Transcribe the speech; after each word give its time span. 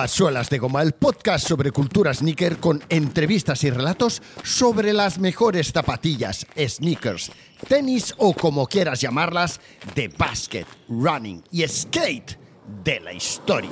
A 0.00 0.08
Suelas 0.08 0.48
de 0.48 0.58
Goma, 0.58 0.80
el 0.80 0.92
podcast 0.92 1.46
sobre 1.46 1.72
cultura 1.72 2.14
sneaker 2.14 2.56
con 2.56 2.82
entrevistas 2.88 3.64
y 3.64 3.70
relatos 3.70 4.22
sobre 4.42 4.94
las 4.94 5.18
mejores 5.18 5.72
zapatillas, 5.72 6.46
sneakers, 6.56 7.30
tenis 7.68 8.14
o 8.16 8.32
como 8.32 8.66
quieras 8.66 9.02
llamarlas, 9.02 9.60
de 9.94 10.08
basket, 10.08 10.64
running 10.88 11.44
y 11.52 11.68
skate 11.68 12.38
de 12.82 13.00
la 13.00 13.12
historia. 13.12 13.68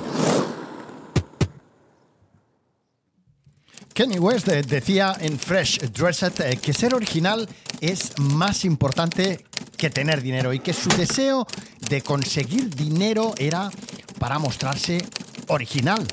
Kenny 3.95 4.19
West 4.19 4.49
eh, 4.49 4.61
decía 4.61 5.15
en 5.19 5.39
Fresh 5.39 5.79
Dressed 5.79 6.41
eh, 6.41 6.57
que 6.57 6.73
ser 6.73 6.93
original 6.93 7.49
es 7.81 8.13
más 8.19 8.65
importante 8.65 9.43
que 9.75 9.89
tener 9.89 10.21
dinero 10.21 10.53
y 10.53 10.59
que 10.59 10.73
su 10.73 10.89
deseo 10.89 11.47
de 11.89 12.03
conseguir 12.03 12.69
dinero 12.75 13.33
era 13.39 13.71
para 14.19 14.37
mostrarse 14.37 15.03
original. 15.49 16.05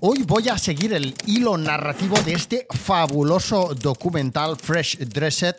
Hoy 0.00 0.22
voy 0.26 0.48
a 0.48 0.58
seguir 0.58 0.92
el 0.92 1.14
hilo 1.26 1.56
narrativo 1.56 2.16
de 2.22 2.32
este 2.32 2.66
fabuloso 2.70 3.74
documental 3.74 4.56
Fresh 4.56 4.98
Dressed 4.98 5.56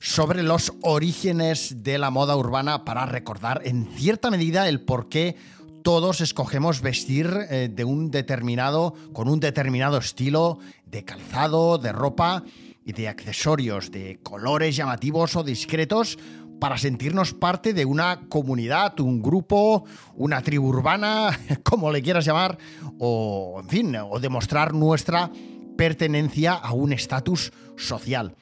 sobre 0.00 0.42
los 0.42 0.72
orígenes 0.82 1.82
de 1.82 1.98
la 1.98 2.10
moda 2.10 2.36
urbana 2.36 2.84
para 2.84 3.06
recordar 3.06 3.62
en 3.64 3.88
cierta 3.96 4.30
medida 4.30 4.68
el 4.68 4.80
por 4.80 5.08
qué 5.08 5.36
todos 5.82 6.20
escogemos 6.20 6.82
vestir 6.82 7.30
eh, 7.50 7.70
de 7.72 7.84
un 7.84 8.10
determinado, 8.10 8.94
con 9.12 9.28
un 9.28 9.40
determinado 9.40 9.98
estilo 9.98 10.58
de 10.84 11.04
calzado, 11.04 11.78
de 11.78 11.92
ropa 11.92 12.44
y 12.84 12.92
de 12.92 13.08
accesorios, 13.08 13.90
de 13.90 14.18
colores 14.22 14.76
llamativos 14.76 15.36
o 15.36 15.42
discretos, 15.42 16.18
para 16.58 16.78
sentirnos 16.78 17.34
parte 17.34 17.72
de 17.72 17.84
una 17.84 18.28
comunidad, 18.28 18.98
un 19.00 19.22
grupo, 19.22 19.84
una 20.14 20.42
tribu 20.42 20.68
urbana, 20.68 21.38
como 21.62 21.90
le 21.92 22.02
quieras 22.02 22.24
llamar, 22.24 22.58
o 22.98 23.60
en 23.62 23.68
fin, 23.68 23.96
o 23.96 24.18
demostrar 24.20 24.74
nuestra 24.74 25.30
pertenencia 25.76 26.54
a 26.54 26.72
un 26.72 26.92
estatus 26.92 27.52
social. 27.76 28.36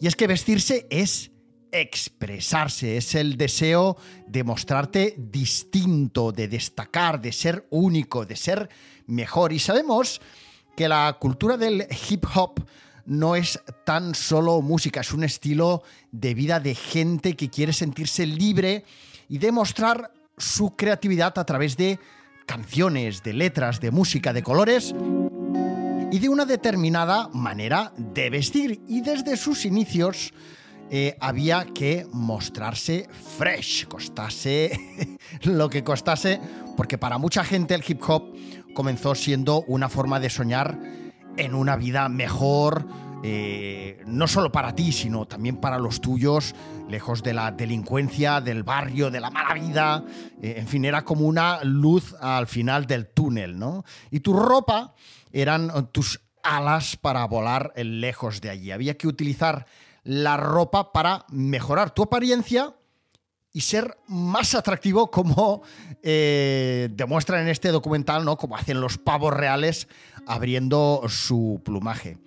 Y 0.00 0.06
es 0.06 0.16
que 0.16 0.26
vestirse 0.26 0.86
es 0.90 1.30
expresarse, 1.72 2.96
es 2.96 3.14
el 3.14 3.36
deseo 3.36 3.96
de 4.26 4.44
mostrarte 4.44 5.14
distinto, 5.16 6.32
de 6.32 6.48
destacar, 6.48 7.20
de 7.20 7.32
ser 7.32 7.66
único, 7.70 8.26
de 8.26 8.36
ser 8.36 8.68
mejor. 9.06 9.52
Y 9.52 9.58
sabemos 9.58 10.20
que 10.76 10.88
la 10.88 11.16
cultura 11.20 11.56
del 11.56 11.86
hip 12.08 12.24
hop 12.34 12.64
no 13.06 13.36
es 13.36 13.60
tan 13.84 14.14
solo 14.14 14.62
música, 14.62 15.00
es 15.00 15.12
un 15.12 15.24
estilo 15.24 15.82
de 16.12 16.34
vida 16.34 16.60
de 16.60 16.74
gente 16.74 17.36
que 17.36 17.50
quiere 17.50 17.72
sentirse 17.72 18.26
libre 18.26 18.84
y 19.28 19.38
demostrar 19.38 20.12
su 20.36 20.76
creatividad 20.76 21.38
a 21.38 21.44
través 21.44 21.76
de 21.76 21.98
canciones, 22.46 23.22
de 23.22 23.32
letras, 23.32 23.80
de 23.80 23.90
música, 23.90 24.32
de 24.32 24.42
colores 24.42 24.94
y 26.12 26.18
de 26.18 26.28
una 26.28 26.44
determinada 26.44 27.28
manera 27.28 27.92
de 27.96 28.30
vestir. 28.30 28.80
Y 28.88 29.02
desde 29.02 29.36
sus 29.36 29.64
inicios 29.64 30.32
eh, 30.90 31.16
había 31.20 31.66
que 31.66 32.06
mostrarse 32.12 33.08
fresh, 33.38 33.86
costase 33.86 35.16
lo 35.44 35.70
que 35.70 35.84
costase, 35.84 36.40
porque 36.76 36.98
para 36.98 37.18
mucha 37.18 37.44
gente 37.44 37.74
el 37.74 37.84
hip 37.86 38.02
hop 38.08 38.34
comenzó 38.74 39.14
siendo 39.14 39.62
una 39.68 39.88
forma 39.88 40.18
de 40.18 40.30
soñar 40.30 40.78
en 41.40 41.54
una 41.54 41.76
vida 41.76 42.08
mejor, 42.08 42.86
eh, 43.22 44.02
no 44.06 44.26
solo 44.26 44.52
para 44.52 44.74
ti, 44.74 44.92
sino 44.92 45.26
también 45.26 45.56
para 45.56 45.78
los 45.78 46.00
tuyos, 46.00 46.54
lejos 46.88 47.22
de 47.22 47.34
la 47.34 47.50
delincuencia, 47.52 48.40
del 48.40 48.62
barrio, 48.62 49.10
de 49.10 49.20
la 49.20 49.30
mala 49.30 49.54
vida. 49.54 50.04
Eh, 50.42 50.54
en 50.58 50.68
fin, 50.68 50.84
era 50.84 51.04
como 51.04 51.26
una 51.26 51.62
luz 51.64 52.14
al 52.20 52.46
final 52.46 52.86
del 52.86 53.08
túnel, 53.08 53.58
¿no? 53.58 53.84
Y 54.10 54.20
tu 54.20 54.32
ropa 54.32 54.94
eran 55.32 55.90
tus 55.92 56.20
alas 56.42 56.96
para 56.96 57.24
volar 57.26 57.72
lejos 57.76 58.40
de 58.40 58.50
allí. 58.50 58.70
Había 58.70 58.96
que 58.96 59.06
utilizar 59.06 59.66
la 60.02 60.36
ropa 60.36 60.92
para 60.92 61.26
mejorar 61.28 61.90
tu 61.90 62.02
apariencia 62.02 62.74
y 63.52 63.62
ser 63.62 63.96
más 64.06 64.54
atractivo 64.54 65.10
como 65.10 65.62
eh, 66.02 66.88
demuestran 66.92 67.42
en 67.42 67.48
este 67.48 67.68
documental, 67.70 68.24
¿no? 68.24 68.36
Como 68.36 68.56
hacen 68.56 68.80
los 68.80 68.98
pavos 68.98 69.34
reales 69.34 69.88
abriendo 70.26 71.02
su 71.08 71.60
plumaje. 71.64 72.18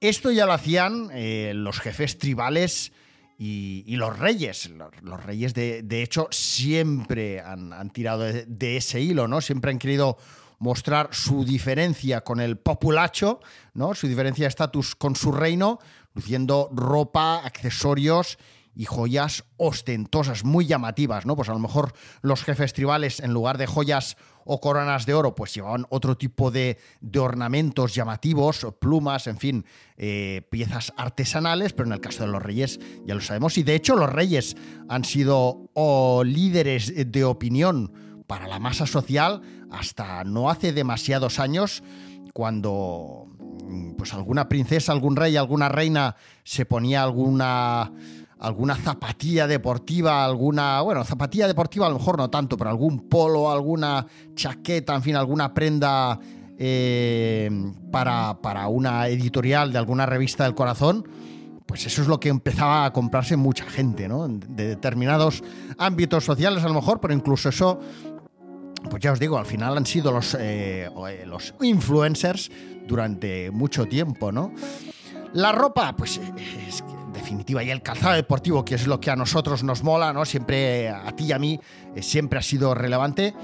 Esto 0.00 0.30
ya 0.30 0.46
lo 0.46 0.52
hacían 0.52 1.10
eh, 1.12 1.52
los 1.54 1.80
jefes 1.80 2.18
tribales 2.18 2.92
y, 3.38 3.96
los 3.96 4.18
reyes. 4.18 4.70
Los, 5.02 5.22
reyes, 5.24 5.54
de, 5.54 6.02
hecho, 6.02 6.28
siempre 6.30 7.40
han, 7.40 7.90
tirado 7.90 8.22
de, 8.22 8.46
de, 8.46 8.76
ese 8.76 9.00
hilo, 9.00 9.28
¿no? 9.28 9.40
Siempre 9.40 9.70
han 9.70 9.78
querido 9.78 10.16
mostrar 10.58 11.10
su 11.12 11.44
diferencia 11.44 12.22
con 12.22 12.40
el 12.40 12.56
populacho, 12.56 13.40
¿no? 13.74 13.94
Su 13.94 14.08
diferencia 14.08 14.44
de 14.44 14.48
estatus 14.48 14.94
con 14.94 15.16
su 15.16 15.32
reino, 15.32 15.78
luciendo 16.14 16.70
ropa, 16.72 17.44
accesorios 17.44 18.38
y 18.74 18.84
joyas 18.84 19.44
ostentosas, 19.56 20.44
muy 20.44 20.66
llamativas, 20.66 21.26
¿no? 21.26 21.36
Pues 21.36 21.48
a 21.48 21.52
lo 21.52 21.58
mejor 21.58 21.92
los 22.22 22.42
jefes 22.42 22.72
tribales, 22.72 23.20
en 23.20 23.32
lugar 23.32 23.58
de 23.58 23.66
joyas 23.66 24.16
o 24.44 24.60
coronas 24.60 25.06
de 25.06 25.14
oro, 25.14 25.34
pues 25.34 25.54
llevaban 25.54 25.86
otro 25.88 26.16
tipo 26.16 26.50
de, 26.50 26.78
ornamentos 27.18 27.94
llamativos, 27.94 28.66
plumas, 28.78 29.26
en 29.26 29.38
fin, 29.38 29.64
eh, 29.96 30.46
piezas 30.50 30.92
artesanales, 30.96 31.72
pero 31.72 31.86
en 31.86 31.94
el 31.94 32.00
caso 32.00 32.24
de 32.24 32.30
los 32.30 32.42
reyes 32.42 32.80
ya 33.06 33.14
lo 33.14 33.20
sabemos. 33.20 33.56
Y 33.58 33.62
de 33.62 33.74
hecho 33.74 33.96
los 33.96 34.12
reyes 34.12 34.56
han 34.88 35.04
sido 35.04 35.70
líderes 36.24 36.92
de 37.10 37.24
opinión 37.24 37.92
para 38.26 38.48
la 38.48 38.58
masa 38.58 38.86
social 38.86 39.42
hasta 39.70 40.24
no 40.24 40.50
hace 40.50 40.72
demasiados 40.72 41.38
años, 41.38 41.82
cuando 42.32 43.28
pues 43.96 44.12
alguna 44.12 44.48
princesa, 44.48 44.92
algún 44.92 45.16
rey, 45.16 45.36
alguna 45.36 45.68
reina 45.68 46.16
se 46.42 46.66
ponía 46.66 47.02
alguna 47.02 47.92
alguna 48.46 48.76
zapatilla 48.76 49.46
deportiva, 49.46 50.24
alguna, 50.24 50.80
bueno, 50.82 51.04
zapatilla 51.04 51.46
deportiva 51.46 51.86
a 51.86 51.90
lo 51.90 51.98
mejor 51.98 52.18
no 52.18 52.30
tanto, 52.30 52.56
pero 52.56 52.70
algún 52.70 53.08
polo, 53.08 53.50
alguna 53.50 54.06
chaqueta, 54.34 54.94
en 54.94 55.02
fin, 55.02 55.16
alguna 55.16 55.52
prenda 55.52 56.18
eh, 56.58 57.50
para, 57.90 58.40
para 58.40 58.68
una 58.68 59.08
editorial 59.08 59.72
de 59.72 59.78
alguna 59.78 60.06
revista 60.06 60.44
del 60.44 60.54
corazón, 60.54 61.08
pues 61.66 61.86
eso 61.86 62.02
es 62.02 62.08
lo 62.08 62.20
que 62.20 62.28
empezaba 62.28 62.84
a 62.84 62.92
comprarse 62.92 63.36
mucha 63.36 63.64
gente, 63.64 64.06
¿no? 64.06 64.28
De 64.28 64.68
determinados 64.68 65.42
ámbitos 65.78 66.24
sociales 66.24 66.62
a 66.62 66.68
lo 66.68 66.74
mejor, 66.74 67.00
pero 67.00 67.14
incluso 67.14 67.48
eso 67.48 67.80
pues 68.88 69.02
ya 69.02 69.12
os 69.12 69.18
digo, 69.18 69.38
al 69.38 69.46
final 69.46 69.76
han 69.76 69.86
sido 69.86 70.12
los, 70.12 70.34
eh, 70.38 70.88
eh, 71.08 71.24
los 71.26 71.54
influencers 71.60 72.50
durante 72.86 73.50
mucho 73.50 73.86
tiempo, 73.86 74.30
¿no? 74.30 74.52
La 75.32 75.52
ropa, 75.52 75.94
pues 75.96 76.18
eh, 76.18 76.32
es 76.68 76.84
definitiva, 77.24 77.64
y 77.64 77.70
el 77.70 77.80
calzado 77.80 78.14
deportivo, 78.14 78.66
que 78.66 78.74
es 78.74 78.86
lo 78.86 79.00
que 79.00 79.10
a 79.10 79.16
nosotros 79.16 79.64
nos 79.64 79.82
mola, 79.82 80.12
¿no? 80.12 80.26
Siempre, 80.26 80.90
a 80.90 81.10
ti 81.16 81.24
y 81.24 81.32
a 81.32 81.38
mí, 81.38 81.58
siempre 82.02 82.38
ha 82.38 82.42
sido 82.42 82.74
relevante. 82.74 83.34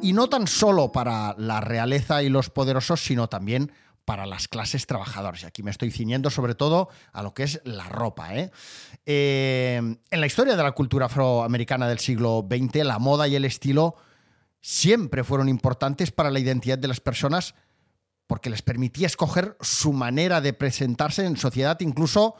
Y 0.00 0.12
no 0.12 0.28
tan 0.28 0.46
solo 0.46 0.92
para 0.92 1.34
la 1.36 1.60
realeza 1.60 2.22
y 2.22 2.28
los 2.28 2.50
poderosos, 2.50 3.00
sino 3.00 3.28
también 3.28 3.72
para 4.04 4.26
las 4.26 4.46
clases 4.46 4.86
trabajadoras. 4.86 5.42
Y 5.42 5.46
aquí 5.46 5.64
me 5.64 5.72
estoy 5.72 5.90
ciñendo 5.90 6.30
sobre 6.30 6.54
todo 6.54 6.88
a 7.12 7.24
lo 7.24 7.34
que 7.34 7.42
es 7.42 7.60
la 7.64 7.88
ropa. 7.88 8.28
en 8.32 9.98
la 10.12 10.26
historia 10.26 10.54
de 10.54 10.62
la 10.62 10.72
cultura 10.72 11.06
afroamericana 11.06 11.88
del 11.88 11.98
siglo 11.98 12.46
XX, 12.48 12.84
la 12.84 13.00
moda 13.00 13.26
y 13.26 13.34
el 13.34 13.44
estilo 13.44 13.96
siempre 14.60 15.24
fueron 15.24 15.48
importantes 15.48 16.12
para 16.12 16.30
la 16.30 16.38
identidad 16.38 16.78
de 16.78 16.88
las 16.88 17.00
personas 17.00 17.56
porque 18.28 18.50
les 18.50 18.62
permitía 18.62 19.08
escoger 19.08 19.56
su 19.60 19.92
manera 19.92 20.40
de 20.40 20.52
presentarse 20.52 21.24
en 21.24 21.36
sociedad, 21.36 21.78
incluso 21.80 22.36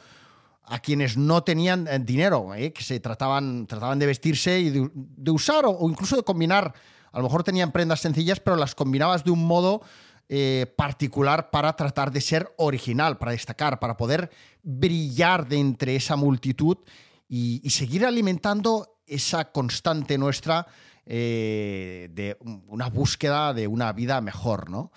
a 0.67 0.81
quienes 0.81 1.17
no 1.17 1.43
tenían 1.45 1.87
eh, 1.87 1.99
dinero, 2.01 2.55
¿eh? 2.55 2.73
que 2.73 2.83
se 2.83 2.99
trataban, 3.01 3.67
trataban 3.67 3.99
de 3.99 4.07
vestirse 4.07 4.59
y 4.59 4.71
de, 4.71 5.31
usar 5.31 5.65
o, 5.67 5.89
incluso 5.89 6.17
de 6.17 6.23
combinar. 6.23 6.75
A 7.13 7.19
lo 7.19 7.25
mejor 7.25 7.45
tenían 7.45 7.73
prendas 7.73 8.01
sencillas, 8.01 8.41
pero 8.41 8.57
las 8.57 8.75
combinabas 8.75 9.25
de 9.25 9.31
un 9.31 9.47
modo 9.47 9.83
eh, 10.29 10.67
particular 10.77 11.51
para 11.51 11.75
tratar 11.75 12.11
de 12.11 12.21
ser 12.21 12.53
original, 12.57 13.17
para 13.17 13.33
destacar, 13.33 13.79
para 13.79 13.97
poder 13.97 14.31
brillar 14.63 15.49
de 15.49 15.59
entre 15.59 15.97
esa 15.97 16.17
multitud 16.17 16.79
y 17.29 17.69
seguir 17.71 18.07
alimentando 18.07 19.01
esa 19.05 19.51
constante 19.51 20.17
nuestra 20.17 20.69
de 21.05 22.37
una 22.69 22.89
búsqueda 22.89 23.53
de 23.53 23.67
una 23.67 23.93
vida 23.93 24.21
mejor, 24.21 24.71
¿no? 24.71 24.93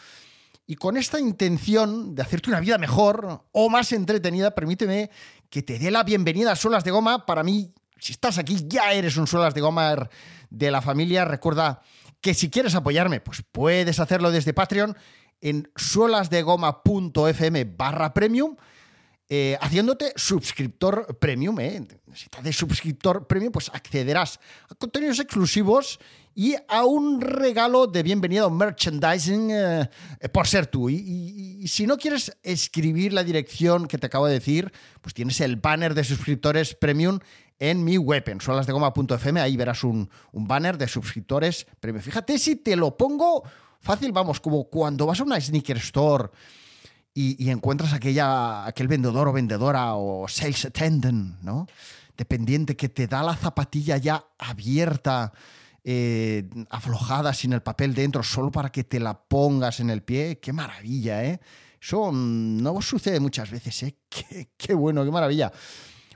Y 0.70 0.76
con 0.76 0.98
esta 0.98 1.20
intención 1.20 2.14
de 2.14 2.22
hacerte 2.22 2.52
una 2.52 2.60
vida 2.60 2.78
mejor 2.78 3.44
o 3.52 3.70
más 3.72 3.92
entretenida, 3.92 4.54
permíteme 4.54 5.10
que 5.50 5.64
te 5.64 5.80
dé 5.80 5.92
la 5.92 6.04
bienvenida 6.04 6.52
a 6.52 6.56
Suelas 6.56 6.84
de 6.84 6.92
Goma. 6.92 7.26
Para 7.26 7.44
mí, 7.44 7.74
si 7.98 8.14
estás 8.14 8.38
aquí, 8.38 8.66
ya 8.68 8.94
eres 8.94 9.18
un 9.18 9.28
Suelas 9.28 9.54
de 9.54 9.62
Goma 9.62 10.10
de 10.50 10.72
la 10.72 10.82
familia. 10.82 11.26
Recuerda 11.26 11.82
que 12.22 12.34
si 12.34 12.50
quieres 12.50 12.76
apoyarme, 12.76 13.20
pues 13.20 13.44
puedes 13.52 14.00
hacerlo 14.00 14.32
desde 14.32 14.54
Patreon 14.54 14.96
en 15.42 15.72
suelasdegoma.fm 15.76 17.64
barra 17.66 18.14
premium 18.14 18.58
eh, 19.32 19.56
haciéndote 19.62 20.12
suscriptor 20.16 21.20
premium. 21.20 21.60
¿eh? 21.60 21.88
Si 22.16 22.24
estás 22.24 22.44
de 22.44 22.52
suscriptor 22.52 23.28
premium, 23.28 23.52
pues 23.52 23.70
accederás 23.70 24.40
a 24.68 24.74
contenidos 24.74 25.20
exclusivos 25.20 26.00
y 26.34 26.56
a 26.68 26.84
un 26.84 27.22
regalo 27.22 27.86
de 27.86 28.02
bienvenida 28.02 28.50
merchandising 28.50 29.52
eh, 29.52 29.90
por 30.34 30.48
ser 30.48 30.66
tú. 30.66 30.90
Y, 30.90 31.64
si 31.68 31.86
no 31.86 31.98
quieres 31.98 32.36
escribir 32.42 33.14
la 33.14 33.24
dirección 33.24 33.88
que 33.88 34.00
te 34.00 34.08
acabo 34.08 34.26
de 34.26 34.34
decir, 34.34 34.72
pues 35.00 35.14
tienes 35.14 35.40
el 35.42 35.58
banner 35.58 35.94
de 35.94 36.04
suscriptores 36.04 36.74
premium 36.74 37.20
en 37.60 37.84
mi 37.84 38.00
web, 38.00 38.24
en 38.30 38.42
solasdegoma.fm. 38.42 39.42
Ahí 39.42 39.56
verás 39.56 39.84
un, 39.84 40.10
un 40.32 40.48
banner 40.48 40.76
de 40.80 40.88
suscriptores 40.88 41.68
premium. 41.80 42.02
Fíjate 42.02 42.40
si 42.40 42.56
te 42.56 42.76
lo 42.76 42.98
pongo 42.98 43.44
fácil, 43.80 44.12
vamos, 44.12 44.40
como 44.40 44.64
cuando 44.70 45.06
vas 45.06 45.20
a 45.20 45.24
una 45.24 45.40
sneaker 45.40 45.78
store 45.78 46.30
y, 47.14 47.50
encuentras 47.50 47.94
aquella, 47.94 48.66
aquel 48.66 48.88
vendedor 48.88 49.28
o 49.28 49.34
vendedora 49.34 49.96
o 49.96 50.28
sales 50.28 50.66
attendant, 50.66 51.42
¿no? 51.42 51.68
Dependiente 52.16 52.76
que 52.76 52.90
te 52.90 53.08
da 53.08 53.24
la 53.24 53.36
zapatilla 53.36 53.98
ya 53.98 54.26
abierta, 54.38 55.34
eh, 55.84 56.50
aflojada, 56.70 57.34
sin 57.34 57.54
el 57.54 57.62
papel 57.62 57.94
dentro, 57.94 58.24
solo 58.24 58.52
para 58.52 58.72
que 58.72 58.84
te 58.84 59.00
la 59.00 59.22
pongas 59.22 59.80
en 59.80 59.90
el 59.90 60.04
pie. 60.04 60.40
¡Qué 60.40 60.54
maravilla, 60.54 61.24
eh! 61.24 61.40
Eso 61.82 62.12
no 62.12 62.82
sucede 62.82 63.20
muchas 63.20 63.50
veces, 63.50 63.84
¿eh? 63.84 63.98
Qué, 64.10 64.52
qué 64.58 64.74
bueno, 64.74 65.04
qué 65.04 65.12
maravilla! 65.12 65.52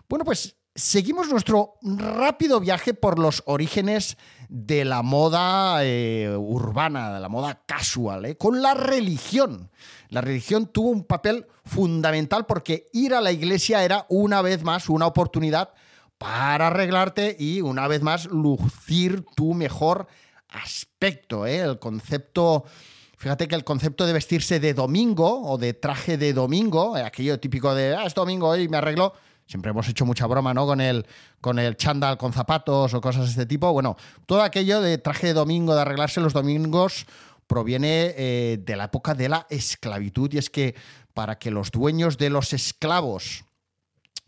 Bueno, 0.08 0.26
pues 0.26 0.56
seguimos 0.76 1.30
nuestro 1.30 1.76
rápido 1.82 2.60
viaje 2.60 2.94
por 2.94 3.20
los 3.20 3.44
orígenes 3.46 4.18
de 4.50 4.86
la 4.86 5.02
moda 5.02 5.84
eh, 5.84 6.36
urbana, 6.36 7.14
de 7.14 7.20
la 7.20 7.30
moda 7.30 7.62
casual, 7.66 8.26
¿eh? 8.26 8.38
con 8.38 8.62
la 8.62 8.74
religión. 8.74 9.70
La 10.10 10.22
religión 10.22 10.68
tuvo 10.68 10.90
un 10.90 11.04
papel 11.04 11.48
fundamental 11.66 12.46
porque 12.46 12.88
ir 12.94 13.14
a 13.14 13.22
la 13.22 13.32
iglesia 13.32 13.84
era 13.84 14.06
una 14.10 14.42
vez 14.42 14.64
más 14.64 14.90
una 14.90 15.08
oportunidad 15.08 15.74
para 16.18 16.68
arreglarte 16.68 17.36
y 17.38 17.62
una 17.62 17.88
vez 17.88 18.02
más 18.02 18.26
lucir 18.26 19.26
tu 19.36 19.54
mejor 19.54 20.08
aspecto. 20.50 21.46
¿eh? 21.46 21.60
El 21.60 21.80
concepto... 21.80 22.66
Fíjate 23.18 23.48
que 23.48 23.56
el 23.56 23.64
concepto 23.64 24.06
de 24.06 24.12
vestirse 24.12 24.60
de 24.60 24.74
domingo 24.74 25.50
o 25.50 25.58
de 25.58 25.74
traje 25.74 26.18
de 26.18 26.34
domingo, 26.34 26.98
aquello 26.98 27.40
típico 27.40 27.74
de, 27.74 27.96
ah, 27.96 28.04
es 28.04 28.14
domingo 28.14 28.54
y 28.58 28.68
me 28.68 28.76
arreglo, 28.76 29.14
Siempre 29.54 29.70
hemos 29.70 29.88
hecho 29.88 30.04
mucha 30.04 30.26
broma, 30.26 30.52
¿no? 30.52 30.66
Con 30.66 30.82
el, 30.82 31.06
con 31.40 31.60
el 31.60 31.78
chándal 31.78 32.18
con 32.18 32.34
zapatos 32.34 32.92
o 32.96 33.02
cosas 33.02 33.26
de 33.26 33.30
este 33.30 33.46
tipo. 33.46 33.72
Bueno, 33.72 33.96
todo 34.26 34.42
aquello 34.42 34.82
de 34.82 34.98
traje 34.98 35.28
de 35.28 35.34
domingo, 35.34 35.76
de 35.76 35.82
arreglarse 35.82 36.20
los 36.22 36.34
domingos, 36.34 37.06
proviene 37.46 38.16
eh, 38.18 38.58
de 38.60 38.76
la 38.76 38.86
época 38.86 39.14
de 39.14 39.30
la 39.30 39.46
esclavitud. 39.52 40.34
Y 40.34 40.40
es 40.40 40.50
que 40.50 40.74
para 41.14 41.38
que 41.38 41.52
los 41.52 41.70
dueños 41.70 42.18
de 42.18 42.32
los 42.32 42.52
esclavos 42.52 43.46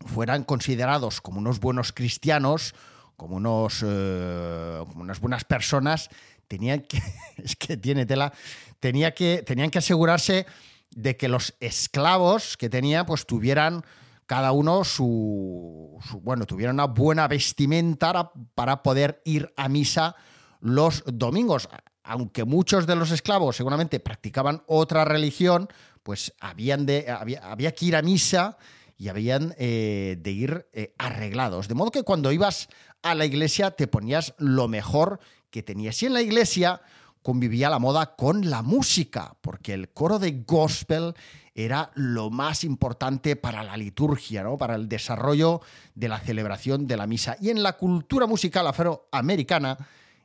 fueran 0.05 0.43
considerados 0.43 1.21
como 1.21 1.39
unos 1.39 1.59
buenos 1.59 1.91
cristianos, 1.91 2.75
como, 3.17 3.37
unos, 3.37 3.83
eh, 3.83 4.83
como 4.87 5.01
unas 5.01 5.19
buenas 5.19 5.43
personas, 5.43 6.09
tenían 6.47 6.81
que, 6.81 7.01
es 7.37 7.55
que 7.55 7.77
tiene 7.77 8.05
tela, 8.05 8.31
tenía 8.79 9.15
que, 9.15 9.41
tenían 9.43 9.71
que 9.71 9.79
asegurarse 9.79 10.45
de 10.91 11.17
que 11.17 11.29
los 11.29 11.55
esclavos 11.61 12.57
que 12.57 12.69
tenían 12.69 13.07
pues 13.07 13.25
tuvieran 13.25 13.83
cada 14.25 14.51
uno 14.51 14.83
su, 14.83 15.99
bueno, 16.21 16.45
tuvieron 16.45 16.75
una 16.75 16.85
buena 16.85 17.27
vestimenta 17.27 18.31
para 18.55 18.81
poder 18.81 19.21
ir 19.25 19.53
a 19.55 19.69
misa 19.69 20.15
los 20.61 21.03
domingos. 21.05 21.69
Aunque 22.03 22.43
muchos 22.43 22.87
de 22.87 22.95
los 22.95 23.11
esclavos 23.11 23.55
seguramente 23.55 23.99
practicaban 23.99 24.63
otra 24.67 25.05
religión, 25.05 25.67
pues 26.03 26.33
habían 26.39 26.85
de, 26.85 27.09
había, 27.09 27.71
que 27.73 27.85
ir 27.85 27.95
a 27.95 28.01
misa 28.01 28.57
y 28.97 29.09
habían 29.09 29.55
eh, 29.57 30.17
de 30.19 30.31
ir 30.31 30.67
eh, 30.73 30.93
arreglados. 30.97 31.67
De 31.67 31.75
modo 31.75 31.91
que 31.91 32.03
cuando 32.03 32.31
ibas 32.31 32.69
a 33.01 33.15
la 33.15 33.25
iglesia 33.25 33.71
te 33.71 33.87
ponías 33.87 34.33
lo 34.37 34.67
mejor 34.67 35.19
que 35.49 35.63
tenías. 35.63 36.01
Y 36.01 36.07
en 36.07 36.13
la 36.13 36.21
iglesia 36.21 36.81
convivía 37.25 37.71
la 37.71 37.79
moda 37.79 38.15
con 38.15 38.51
la 38.51 38.61
música, 38.61 39.35
porque 39.41 39.73
el 39.73 39.89
coro 39.89 40.19
de 40.19 40.43
gospel 40.45 41.15
era 41.55 41.89
lo 41.95 42.29
más 42.29 42.63
importante 42.63 43.35
para 43.35 43.63
la 43.63 43.75
liturgia, 43.75 44.43
¿no? 44.43 44.59
para 44.59 44.75
el 44.75 44.87
desarrollo 44.87 45.61
de 45.95 46.07
la 46.07 46.19
celebración 46.19 46.85
de 46.85 46.97
la 46.97 47.07
misa. 47.07 47.35
Y 47.41 47.49
en 47.49 47.63
la 47.63 47.73
cultura 47.77 48.27
musical 48.27 48.67
afroamericana, 48.67 49.75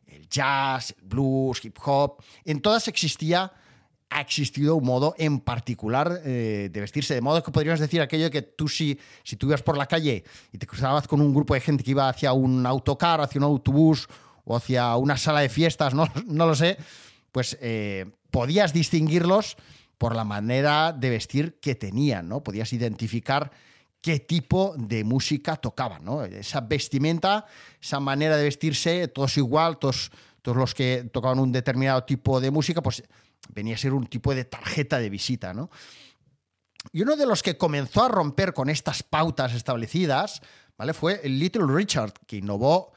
el 0.07 0.29
jazz, 0.29 0.91
el 0.91 1.09
blues, 1.09 1.65
hip 1.65 1.79
hop, 1.83 2.23
en 2.45 2.61
todas 2.61 2.87
existía 2.87 3.51
ha 4.11 4.21
existido 4.21 4.75
un 4.77 4.85
modo 4.85 5.15
en 5.17 5.41
particular 5.41 6.21
eh, 6.25 6.69
de 6.71 6.81
vestirse, 6.81 7.15
de 7.15 7.23
modo 7.23 7.43
que 7.43 7.53
podríamos 7.53 7.81
decir 7.81 8.03
aquello 8.03 8.31
que 8.31 8.43
tú 8.43 8.69
si, 8.69 8.99
si 9.23 9.37
tú 9.37 9.47
ibas 9.47 9.63
por 9.63 9.79
la 9.79 9.87
calle 9.87 10.25
y 10.53 10.59
te 10.59 10.67
cruzabas 10.67 11.09
con 11.09 11.23
un 11.23 11.33
grupo 11.33 11.55
de 11.55 11.61
gente 11.61 11.83
que 11.83 11.93
iba 11.93 12.09
hacia 12.11 12.35
un 12.35 12.67
autocar, 12.67 13.23
hacia 13.23 13.39
un 13.39 13.45
autobús 13.45 14.07
o 14.45 14.57
hacia 14.57 14.97
una 14.97 15.17
sala 15.17 15.41
de 15.41 15.49
fiestas, 15.49 15.95
no, 15.95 16.07
no 16.27 16.47
lo 16.47 16.55
sé, 16.55 16.77
pues 17.33 17.59
eh, 17.61 18.11
podías 18.31 18.73
distinguirlos 18.73 19.57
por 19.99 20.17
la 20.17 20.25
manera 20.25 20.93
de 20.93 21.11
vestir 21.11 21.59
que 21.61 21.75
tenían, 21.75 22.29
¿no? 22.29 22.43
Podías 22.43 22.73
identificar 22.73 23.51
qué 24.01 24.19
tipo 24.19 24.75
de 24.79 25.05
música 25.05 25.57
tocaban, 25.57 26.05
¿no? 26.05 26.25
Esa 26.25 26.63
vestimenta, 26.63 27.45
esa 27.81 28.01
manera 28.01 28.37
de 28.37 28.45
vestirse, 28.45 29.09
todos 29.09 29.37
igual, 29.37 29.79
todos, 29.79 30.11
todos 30.43 30.57
los 30.57 30.75
que 30.75 31.09
tocaban 31.13 31.39
un 31.39 31.53
determinado 31.53 32.03
tipo 32.05 32.41
de 32.41 32.51
música, 32.51 32.83
pues 32.83 33.03
venía 33.51 33.75
a 33.75 33.79
ser 33.79 33.93
un 33.93 34.07
tipo 34.07 34.35
de 34.35 34.45
tarjeta 34.45 34.99
de 34.99 35.11
visita, 35.11 35.53
¿no? 35.53 35.71
Y 36.93 37.03
uno 37.03 37.17
de 37.17 37.27
los 37.27 37.43
que 37.43 37.59
comenzó 37.59 38.05
a 38.05 38.09
romper 38.09 38.55
con 38.55 38.71
estas 38.71 39.03
pautas 39.03 39.53
establecidas, 39.53 40.41
¿vale? 40.79 40.95
Fue 40.95 41.21
Little 41.29 41.67
Richard, 41.69 42.15
que 42.27 42.37
innovó 42.37 42.93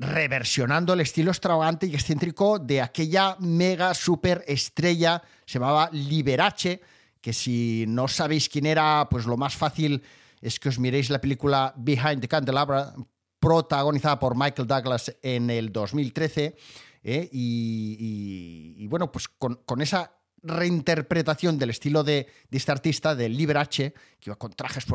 reversionando 0.00 0.94
el 0.94 1.00
estilo 1.00 1.30
extravagante 1.30 1.86
y 1.86 1.94
excéntrico 1.94 2.58
de 2.58 2.80
aquella 2.80 3.36
mega 3.38 3.92
super 3.92 4.42
estrella, 4.48 5.22
se 5.44 5.58
llamaba 5.58 5.90
Liberace, 5.92 6.80
que 7.20 7.34
si 7.34 7.84
no 7.86 8.08
sabéis 8.08 8.48
quién 8.48 8.64
era, 8.64 9.06
pues 9.10 9.26
lo 9.26 9.36
más 9.36 9.54
fácil 9.54 10.02
es 10.40 10.58
que 10.58 10.70
os 10.70 10.78
miréis 10.78 11.10
la 11.10 11.20
película 11.20 11.74
Behind 11.76 12.22
the 12.22 12.28
Candelabra, 12.28 12.94
protagonizada 13.38 14.18
por 14.18 14.36
Michael 14.36 14.66
Douglas 14.66 15.14
en 15.22 15.50
el 15.50 15.70
2013. 15.70 16.56
¿eh? 17.04 17.28
Y, 17.30 18.86
bueno, 18.86 19.12
pues 19.12 19.28
con 19.28 19.82
esa 19.82 20.19
reinterpretación 20.42 21.58
del 21.58 21.70
estilo 21.70 22.02
de, 22.04 22.26
este 22.50 22.72
artista, 22.72 23.14
de 23.14 23.28
Liberace, 23.28 23.94
que 24.20 24.30
iba 24.30 24.36
con 24.36 24.52
trajes 24.52 24.86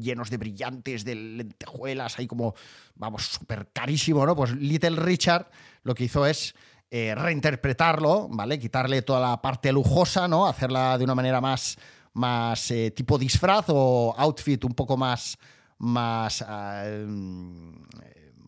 llenos 0.00 0.30
de 0.30 0.36
brillantes, 0.36 1.04
de 1.04 1.14
lentejuelas, 1.14 2.18
ahí 2.18 2.26
como, 2.26 2.54
vamos, 2.94 3.24
súper 3.24 3.68
carísimo, 3.72 4.24
¿no? 4.26 4.34
Pues 4.34 4.52
Little 4.52 4.96
Richard 4.96 5.50
lo 5.84 5.94
que 5.94 6.04
hizo 6.04 6.26
es 6.26 6.54
eh, 6.90 7.14
reinterpretarlo, 7.14 8.28
¿vale? 8.30 8.58
Quitarle 8.58 9.02
toda 9.02 9.20
la 9.20 9.40
parte 9.40 9.72
lujosa, 9.72 10.28
¿no? 10.28 10.46
Hacerla 10.46 10.98
de 10.98 11.04
una 11.04 11.14
manera 11.14 11.40
más, 11.40 11.78
más 12.14 12.70
eh, 12.70 12.90
tipo 12.90 13.18
disfraz 13.18 13.66
o 13.68 14.14
outfit 14.16 14.62
un 14.64 14.74
poco 14.74 14.96
más, 14.96 15.38
más, 15.78 16.44
ah, 16.46 16.84
mm, 17.06 17.72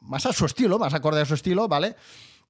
más 0.02 0.26
a 0.26 0.32
su 0.32 0.46
estilo, 0.46 0.78
más 0.78 0.94
acorde 0.94 1.22
a 1.22 1.24
su 1.24 1.34
estilo, 1.34 1.68
¿vale? 1.68 1.96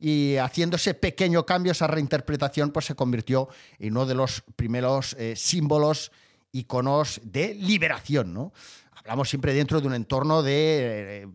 Y 0.04 0.36
haciendo 0.36 0.76
ese 0.76 0.92
pequeño 0.92 1.46
cambio, 1.46 1.72
esa 1.72 1.86
reinterpretación, 1.86 2.72
pues 2.72 2.84
se 2.84 2.94
convirtió 2.94 3.48
en 3.78 3.92
uno 3.92 4.04
de 4.04 4.14
los 4.14 4.42
primeros 4.54 5.16
eh, 5.18 5.34
símbolos, 5.34 6.12
iconos 6.52 7.22
de 7.24 7.54
liberación. 7.54 8.34
¿no? 8.34 8.52
Hablamos 8.96 9.30
siempre 9.30 9.54
dentro 9.54 9.80
de 9.80 9.86
un 9.86 9.94
entorno 9.94 10.42
de, 10.42 11.26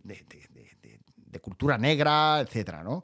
cultura 1.42 1.78
negra, 1.78 2.42
etc. 2.42 2.74
¿no? 2.84 3.02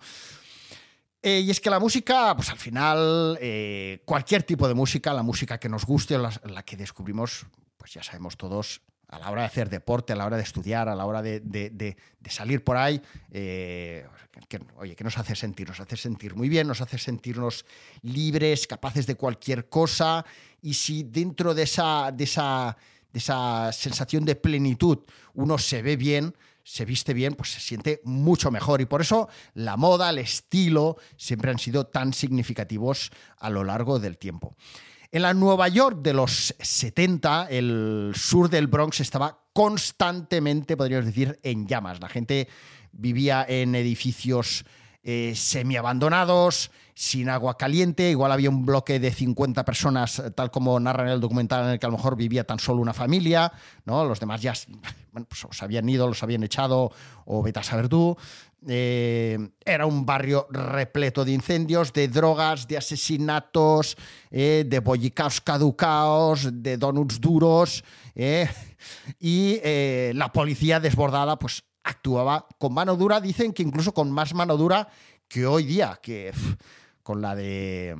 Eh, 1.20 1.40
y 1.40 1.50
es 1.50 1.60
que 1.60 1.68
la 1.68 1.80
música, 1.80 2.36
pues 2.36 2.48
al 2.50 2.58
final, 2.58 3.36
eh, 3.40 4.02
cualquier 4.04 4.44
tipo 4.44 4.68
de 4.68 4.74
música, 4.74 5.12
la 5.12 5.24
música 5.24 5.58
que 5.58 5.68
nos 5.68 5.84
guste, 5.84 6.16
la, 6.16 6.30
la 6.44 6.62
que 6.62 6.76
descubrimos, 6.76 7.44
pues 7.76 7.92
ya 7.92 8.04
sabemos 8.04 8.36
todos, 8.36 8.82
a 9.08 9.18
la 9.18 9.30
hora 9.30 9.42
de 9.42 9.46
hacer 9.46 9.68
deporte, 9.68 10.12
a 10.12 10.16
la 10.16 10.26
hora 10.26 10.36
de 10.36 10.42
estudiar, 10.42 10.88
a 10.88 10.94
la 10.94 11.06
hora 11.06 11.22
de, 11.22 11.96
salir 12.28 12.64
por 12.64 12.76
ahí, 12.76 13.00
eh, 13.30 14.06
que, 14.48 14.60
oye, 14.76 14.96
¿qué 14.96 15.04
nos 15.04 15.16
hace 15.16 15.36
sentir? 15.36 15.68
Nos 15.68 15.80
hace 15.80 15.96
sentir 15.96 16.34
muy 16.34 16.48
bien, 16.48 16.66
nos 16.66 16.80
hace 16.80 16.98
sentirnos 16.98 17.64
libres, 18.02 18.66
capaces 18.66 19.06
de 19.06 19.14
cualquier 19.14 19.68
cosa, 19.68 20.24
y 20.60 20.74
si 20.74 21.04
dentro 21.04 21.54
de 21.54 21.62
esa, 21.62 22.10
de 22.12 22.24
esa, 22.24 22.76
de 23.12 23.18
esa 23.18 23.72
sensación 23.72 24.24
de 24.24 24.34
plenitud 24.34 24.98
uno 25.34 25.58
se 25.58 25.82
ve 25.82 25.96
bien, 25.96 26.34
se 26.66 26.84
viste 26.84 27.14
bien, 27.14 27.34
pues 27.34 27.52
se 27.52 27.60
siente 27.60 28.00
mucho 28.02 28.50
mejor. 28.50 28.80
Y 28.80 28.86
por 28.86 29.00
eso 29.00 29.28
la 29.54 29.76
moda, 29.76 30.10
el 30.10 30.18
estilo, 30.18 30.96
siempre 31.16 31.52
han 31.52 31.60
sido 31.60 31.86
tan 31.86 32.12
significativos 32.12 33.12
a 33.38 33.50
lo 33.50 33.62
largo 33.62 34.00
del 34.00 34.18
tiempo. 34.18 34.56
En 35.16 35.22
la 35.22 35.32
Nueva 35.32 35.66
York 35.68 36.00
de 36.02 36.12
los 36.12 36.54
70, 36.60 37.46
el 37.48 38.12
sur 38.14 38.50
del 38.50 38.66
Bronx 38.66 39.00
estaba 39.00 39.46
constantemente, 39.54 40.76
podríamos 40.76 41.06
decir, 41.06 41.40
en 41.42 41.66
llamas. 41.66 42.02
La 42.02 42.10
gente 42.10 42.48
vivía 42.92 43.42
en 43.48 43.74
edificios 43.74 44.66
eh, 45.02 45.32
semi-abandonados, 45.34 46.70
sin 46.94 47.30
agua 47.30 47.56
caliente, 47.56 48.10
igual 48.10 48.30
había 48.30 48.50
un 48.50 48.66
bloque 48.66 49.00
de 49.00 49.10
50 49.10 49.64
personas, 49.64 50.22
tal 50.34 50.50
como 50.50 50.78
narra 50.80 51.04
en 51.04 51.10
el 51.10 51.20
documental, 51.22 51.64
en 51.64 51.70
el 51.70 51.78
que 51.78 51.86
a 51.86 51.88
lo 51.88 51.96
mejor 51.96 52.14
vivía 52.14 52.44
tan 52.44 52.58
solo 52.58 52.82
una 52.82 52.92
familia, 52.92 53.50
¿no? 53.86 54.04
Los 54.04 54.20
demás 54.20 54.42
ya 54.42 54.52
pues, 55.12 55.46
se 55.50 55.64
habían 55.64 55.88
ido, 55.88 56.06
los 56.08 56.22
habían 56.22 56.42
echado, 56.42 56.92
o 57.24 57.42
vete 57.42 57.60
a 57.60 57.62
saber 57.62 57.88
tú. 57.88 58.18
Eh, 58.66 59.38
era 59.64 59.86
un 59.86 60.06
barrio 60.06 60.46
repleto 60.50 61.24
de 61.24 61.32
incendios, 61.32 61.92
de 61.92 62.08
drogas, 62.08 62.66
de 62.66 62.78
asesinatos, 62.78 63.96
eh, 64.30 64.64
de 64.66 64.80
bollicaos 64.80 65.40
caducaos, 65.40 66.48
de 66.62 66.76
donuts 66.76 67.20
duros. 67.20 67.84
Eh, 68.14 68.48
y 69.20 69.60
la 70.14 70.32
policía 70.32 70.80
desbordada, 70.80 71.38
pues 71.38 71.64
actuaba 71.84 72.46
con 72.58 72.74
mano 72.74 72.96
dura, 72.96 73.20
dicen 73.20 73.52
que 73.52 73.62
incluso 73.62 73.94
con 73.94 74.10
más 74.10 74.34
mano 74.34 74.56
dura 74.56 74.88
que 75.28 75.46
hoy 75.46 75.64
día, 75.64 75.98
que 76.02 76.32
con 77.02 77.20
la 77.20 77.36
de 77.36 77.96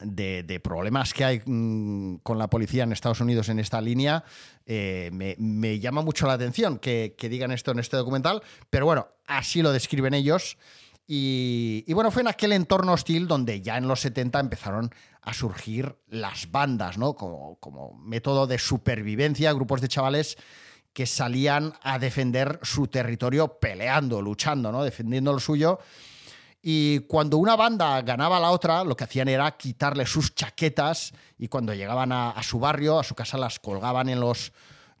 de, 0.00 0.60
problemas 0.62 1.12
que 1.12 1.24
hay 1.24 1.42
mm, 1.44 2.16
con 2.22 2.38
la 2.38 2.48
policía 2.48 2.84
en 2.84 2.92
Estados 2.92 3.20
Unidos 3.20 3.48
en 3.48 3.58
esta 3.58 3.80
línea, 3.80 4.24
eh, 4.66 5.10
me, 5.12 5.78
llama 5.78 6.02
mucho 6.02 6.26
la 6.26 6.34
atención 6.34 6.78
que, 6.78 7.14
digan 7.18 7.50
esto 7.50 7.72
en 7.72 7.78
este 7.78 7.96
documental, 7.96 8.42
pero 8.70 8.86
bueno, 8.86 9.08
así 9.26 9.62
lo 9.62 9.72
describen 9.72 10.14
ellos. 10.14 10.58
Y, 11.10 11.90
bueno, 11.94 12.10
fue 12.10 12.20
en 12.20 12.28
aquel 12.28 12.52
entorno 12.52 12.92
hostil 12.92 13.26
donde 13.28 13.62
ya 13.62 13.78
en 13.78 13.88
los 13.88 14.00
70 14.00 14.40
empezaron 14.40 14.90
a 15.22 15.32
surgir 15.32 15.96
las 16.08 16.50
bandas, 16.50 16.98
¿no? 16.98 17.14
Como, 17.14 17.56
como 17.60 17.94
método 17.94 18.46
de 18.46 18.58
supervivencia, 18.58 19.54
grupos 19.54 19.80
de 19.80 19.88
chavales 19.88 20.36
que 20.92 21.06
salían 21.06 21.72
a 21.82 21.98
defender 21.98 22.60
su 22.62 22.88
territorio 22.88 23.58
peleando, 23.58 24.20
luchando, 24.20 24.70
¿no? 24.70 24.84
Defendiendo 24.84 25.32
lo 25.32 25.40
suyo 25.40 25.78
y 26.62 27.00
cuando 27.00 27.38
una 27.38 27.56
banda 27.56 28.02
ganaba 28.02 28.38
a 28.38 28.40
la 28.40 28.50
otra, 28.50 28.82
lo 28.82 28.96
que 28.96 29.04
hacían 29.04 29.28
era 29.28 29.56
quitarle 29.56 30.06
sus 30.06 30.34
chaquetas 30.34 31.12
y 31.38 31.48
cuando 31.48 31.72
llegaban 31.72 32.10
a, 32.12 32.34
su 32.42 32.58
barrio, 32.58 32.98
a 32.98 33.04
su 33.04 33.14
casa, 33.14 33.38
las 33.38 33.60
colgaban 33.60 34.08
en 34.08 34.20
los 34.20 34.52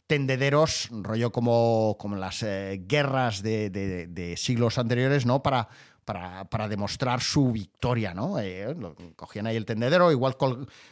tendederos, 0.06 0.88
rollo 0.90 1.32
como, 1.32 1.96
como 1.98 2.16
las 2.16 2.42
eh, 2.42 2.82
guerras 2.86 3.42
de, 3.42 4.34
siglos 4.38 4.78
anteriores, 4.78 5.26
¿no? 5.26 5.42
Para, 5.42 5.68
para, 6.04 6.68
demostrar 6.68 7.20
su 7.20 7.52
victoria, 7.52 8.14
¿no? 8.14 8.38
Eh, 8.38 8.74
cogían 9.16 9.48
ahí 9.48 9.56
el 9.56 9.66
tendedero, 9.66 10.10
igual 10.12 10.36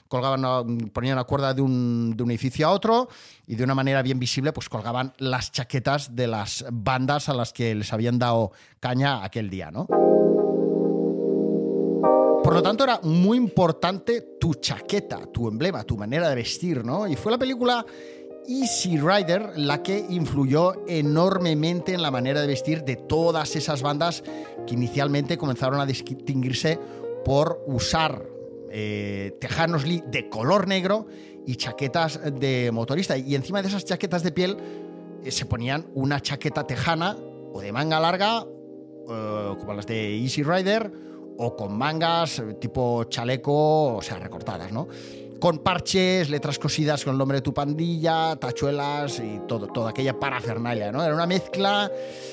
colgaban, 0.09 0.91
ponían 0.93 1.17
la 1.17 1.25
cuerda 1.25 1.55
de 1.55 1.63
un, 1.63 2.15
de 2.15 2.23
un, 2.23 2.31
edificio 2.31 2.67
a 2.67 2.73
otro 2.73 3.09
y 3.47 3.55
de 3.55 3.65
una 3.65 3.75
manera 3.75 4.03
bien 4.03 4.19
visible, 4.19 4.53
pues 4.53 4.69
colgaban 4.69 5.15
las 5.19 5.53
chaquetas 5.53 6.15
de 6.15 6.27
las 6.27 6.67
bandas 6.71 7.31
a 7.31 7.35
las 7.35 7.55
que 7.55 7.75
les 7.75 7.93
habían 7.95 8.19
dado 8.19 8.51
caña 8.81 9.25
aquel 9.25 9.49
día, 9.49 9.71
¿no? 9.71 9.87
Por 12.47 12.55
lo 12.55 12.63
tanto, 12.63 12.85
era 12.85 13.01
muy 13.03 13.39
importante 13.39 14.37
tu 14.39 14.55
chaqueta, 14.55 15.27
tu 15.33 15.49
emblema, 15.49 15.83
tu 15.83 15.97
manera 15.97 16.29
de 16.29 16.37
vestir, 16.37 16.85
¿no? 16.85 17.09
Y 17.09 17.17
fue 17.17 17.33
la 17.33 17.39
película 17.39 17.85
Easy 18.47 19.01
Rider 19.01 19.55
la 19.57 19.83
que 19.83 20.07
influyó 20.11 20.87
enormemente 20.87 21.93
en 21.93 22.03
la 22.03 22.13
manera 22.13 22.41
de 22.41 22.47
vestir 22.47 22.85
de 22.85 22.95
todas 22.95 23.57
esas 23.57 23.83
bandas 23.83 24.23
que 24.65 24.75
inicialmente 24.75 25.37
comenzaron 25.37 25.81
a 25.81 25.87
distinguirse 25.87 26.79
por 27.25 27.65
usar 27.67 28.25
eh, 28.71 29.37
tejanos 29.41 29.83
de 29.83 30.29
color 30.31 30.69
negro 30.69 31.09
y 31.49 31.57
chaquetas 31.57 32.21
de 32.39 32.71
motorista. 32.73 33.19
Y 33.19 33.35
encima 33.35 33.61
de 33.61 33.67
esas 33.67 33.85
chaquetas 33.85 34.23
de 34.23 34.31
piel 34.31 34.57
eh, 35.25 35.33
se 35.33 35.47
ponían 35.47 35.89
una 35.95 36.23
chaqueta 36.23 36.65
tejana 36.65 37.17
o 37.53 37.61
de 37.61 37.73
manga 37.73 37.99
larga, 37.99 38.47
eh, 39.11 39.55
como 39.59 39.75
las 39.75 39.89
de 39.89 40.17
Easy 40.17 40.45
Rider, 40.45 41.07
o 41.39 41.57
con 41.57 41.77
mangas 41.77 42.43
tipo 42.61 43.05
chaleco, 43.05 43.97
o 43.97 44.03
sea, 44.03 44.19
recortadas, 44.19 44.73
¿no? 44.73 44.89
Con 45.39 45.59
parches, 45.59 46.31
letras 46.31 46.59
cosidas 46.59 47.05
con 47.05 47.13
el 47.13 47.19
nombre 47.19 47.39
de 47.39 47.43
tu 47.43 47.53
pandilla, 47.53 48.37
tachuelas 48.37 49.21
y 49.21 49.41
todo, 49.47 49.67
toda 49.67 49.91
aquella 49.91 50.19
parafernalia, 50.19 50.91
¿no? 50.91 51.05
Era 51.05 51.15
una 51.15 51.27
mezcla, 51.27 51.91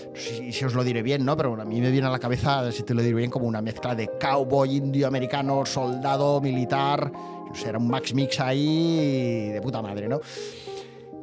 no 0.09 0.19
sé 0.19 0.51
si, 0.51 0.65
os 0.65 0.73
lo 0.73 0.83
diré 0.83 1.01
bien, 1.01 1.25
¿no? 1.25 1.35
Pero 1.35 1.59
a 1.61 1.65
mí 1.65 1.81
me 1.81 1.91
viene 1.91 2.07
a 2.07 2.11
la 2.11 2.19
cabeza, 2.19 2.71
si 2.71 2.83
te 2.83 2.93
lo 2.93 3.01
diré 3.01 3.15
bien, 3.15 3.29
como 3.29 3.45
una 3.45 3.61
mezcla 3.61 3.93
de 3.93 4.09
cowboy 4.19 4.77
indio-americano, 4.77 5.65
soldado, 5.65 6.39
militar, 6.39 7.11
o 7.51 7.55
sea, 7.55 7.69
era 7.69 7.77
un 7.77 7.89
max 7.89 8.13
mix 8.13 8.39
ahí 8.39 9.49
de 9.49 9.61
puta 9.61 9.81
madre, 9.81 10.07
¿no? 10.07 10.21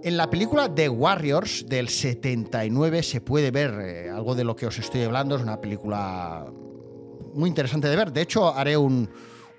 En 0.02 0.16
la 0.16 0.30
película 0.30 0.74
The 0.74 0.88
Warriors 0.88 1.66
del 1.66 1.90
79 1.90 3.02
se 3.02 3.20
puede 3.20 3.50
ver 3.50 3.70
eh, 3.80 4.10
algo 4.10 4.34
de 4.34 4.44
lo 4.44 4.56
que 4.56 4.66
os 4.66 4.78
estoy 4.78 5.02
hablando. 5.02 5.36
Es 5.36 5.42
una 5.42 5.60
película 5.60 6.46
muy 7.34 7.48
interesante 7.48 7.88
de 7.88 7.96
ver. 7.96 8.12
De 8.12 8.22
hecho, 8.22 8.54
haré 8.54 8.76
un, 8.76 9.08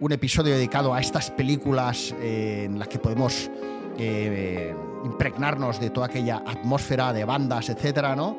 episodio 0.09 0.55
dedicado 0.55 0.93
a 0.93 0.99
estas 0.99 1.29
películas 1.29 2.13
eh, 2.19 2.63
en 2.65 2.79
las 2.79 2.87
que 2.87 2.97
podemos 2.97 3.51
eh, 3.97 4.73
impregnarnos 5.05 5.79
de 5.79 5.91
toda 5.91 6.07
aquella 6.07 6.43
atmósfera 6.45 7.13
de 7.13 7.23
bandas, 7.23 7.69
etcétera, 7.69 8.15
¿no? 8.15 8.37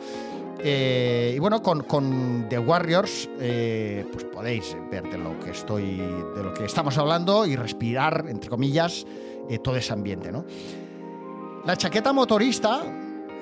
Eh, 0.58 1.34
y 1.36 1.38
bueno, 1.38 1.62
con, 1.62 2.46
The 2.48 2.58
Warriors, 2.58 3.28
pues 3.36 4.24
podéis 4.32 4.76
ver 4.90 5.04
de 5.10 5.18
lo 5.18 5.38
que 5.40 5.50
estoy, 5.50 5.96
de 5.96 6.42
lo 6.42 6.52
que 6.52 6.64
estamos 6.64 6.98
hablando 6.98 7.46
y 7.46 7.56
respirar, 7.56 8.26
entre 8.28 8.50
comillas, 8.50 9.06
todo 9.62 9.76
ese 9.76 9.92
ambiente, 9.92 10.30
¿no? 10.30 10.44
La 11.64 11.76
chaqueta 11.76 12.12
motorista 12.12 12.82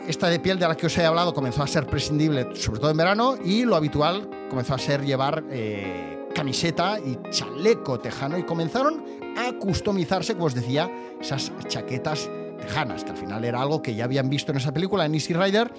esta 0.06 0.28
de 0.28 0.40
piel 0.40 0.58
de 0.58 0.66
la 0.66 0.76
que 0.76 0.86
os 0.86 0.98
he 0.98 1.04
hablado 1.04 1.34
comenzó 1.34 1.62
a 1.62 1.66
ser 1.66 1.86
prescindible, 1.86 2.48
sobre 2.56 2.80
todo 2.80 2.90
en 2.90 2.96
verano, 2.96 3.36
y 3.44 3.64
lo 3.64 3.76
habitual 3.76 4.28
comenzó 4.50 4.74
a 4.74 4.78
ser 4.78 5.02
llevar 5.02 5.44
eh, 5.50 6.26
camiseta 6.34 6.98
y 7.00 7.18
chaleco 7.30 7.98
tejano, 7.98 8.36
y 8.36 8.42
comenzaron 8.42 9.02
a 9.36 9.52
customizarse, 9.58 10.34
como 10.34 10.46
os 10.46 10.54
decía, 10.54 10.90
esas 11.20 11.52
chaquetas 11.68 12.28
tejanas, 12.60 13.04
que 13.04 13.12
al 13.12 13.16
final 13.16 13.44
era 13.44 13.62
algo 13.62 13.80
que 13.80 13.94
ya 13.94 14.04
habían 14.04 14.28
visto 14.28 14.52
en 14.52 14.58
esa 14.58 14.72
película, 14.72 15.06
en 15.06 15.14
Easy 15.14 15.32
Rider, 15.32 15.72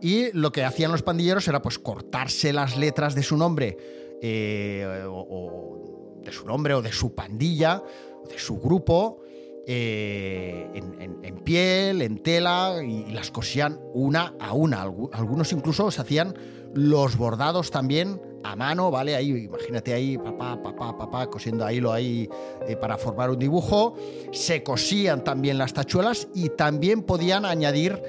y 0.00 0.32
lo 0.32 0.50
que 0.50 0.64
hacían 0.64 0.90
los 0.90 1.02
pandilleros 1.02 1.46
era 1.46 1.62
pues 1.62 1.78
cortarse 1.78 2.52
las 2.52 2.76
letras 2.76 3.14
de 3.14 3.22
su 3.22 3.36
nombre, 3.36 3.76
eh, 4.20 5.04
o 5.08 6.20
de 6.24 6.32
su 6.32 6.46
nombre, 6.46 6.74
o 6.74 6.82
de 6.82 6.92
su 6.92 7.14
pandilla, 7.14 7.82
o 8.24 8.28
de 8.28 8.38
su 8.38 8.58
grupo, 8.58 9.22
eh, 9.70 10.66
en, 10.74 11.36
piel, 11.44 12.00
en 12.00 12.22
tela, 12.22 12.76
y, 12.82 13.12
las 13.12 13.30
cosían 13.30 13.78
una 13.92 14.34
a 14.40 14.54
una. 14.54 14.80
Algunos 14.80 15.52
incluso 15.52 15.90
se 15.90 16.00
hacían 16.00 16.34
los 16.74 17.16
bordados 17.16 17.70
también 17.70 18.20
a 18.44 18.56
mano, 18.56 18.90
¿vale? 18.90 19.16
Ahí, 19.16 19.30
imagínate 19.30 19.92
ahí, 19.92 20.16
papá, 20.16 20.60
papá, 20.62 20.96
papá, 20.96 21.26
cosiendo 21.28 21.64
ahí 21.64 21.80
lo 21.80 21.92
ahí 21.92 22.28
eh, 22.66 22.76
para 22.76 22.96
formar 22.96 23.30
un 23.30 23.38
dibujo. 23.38 23.94
Se 24.32 24.62
cosían 24.62 25.24
también 25.24 25.58
las 25.58 25.72
tachuelas 25.72 26.28
y 26.34 26.50
también 26.50 27.02
podían 27.02 27.44
añadir 27.44 28.00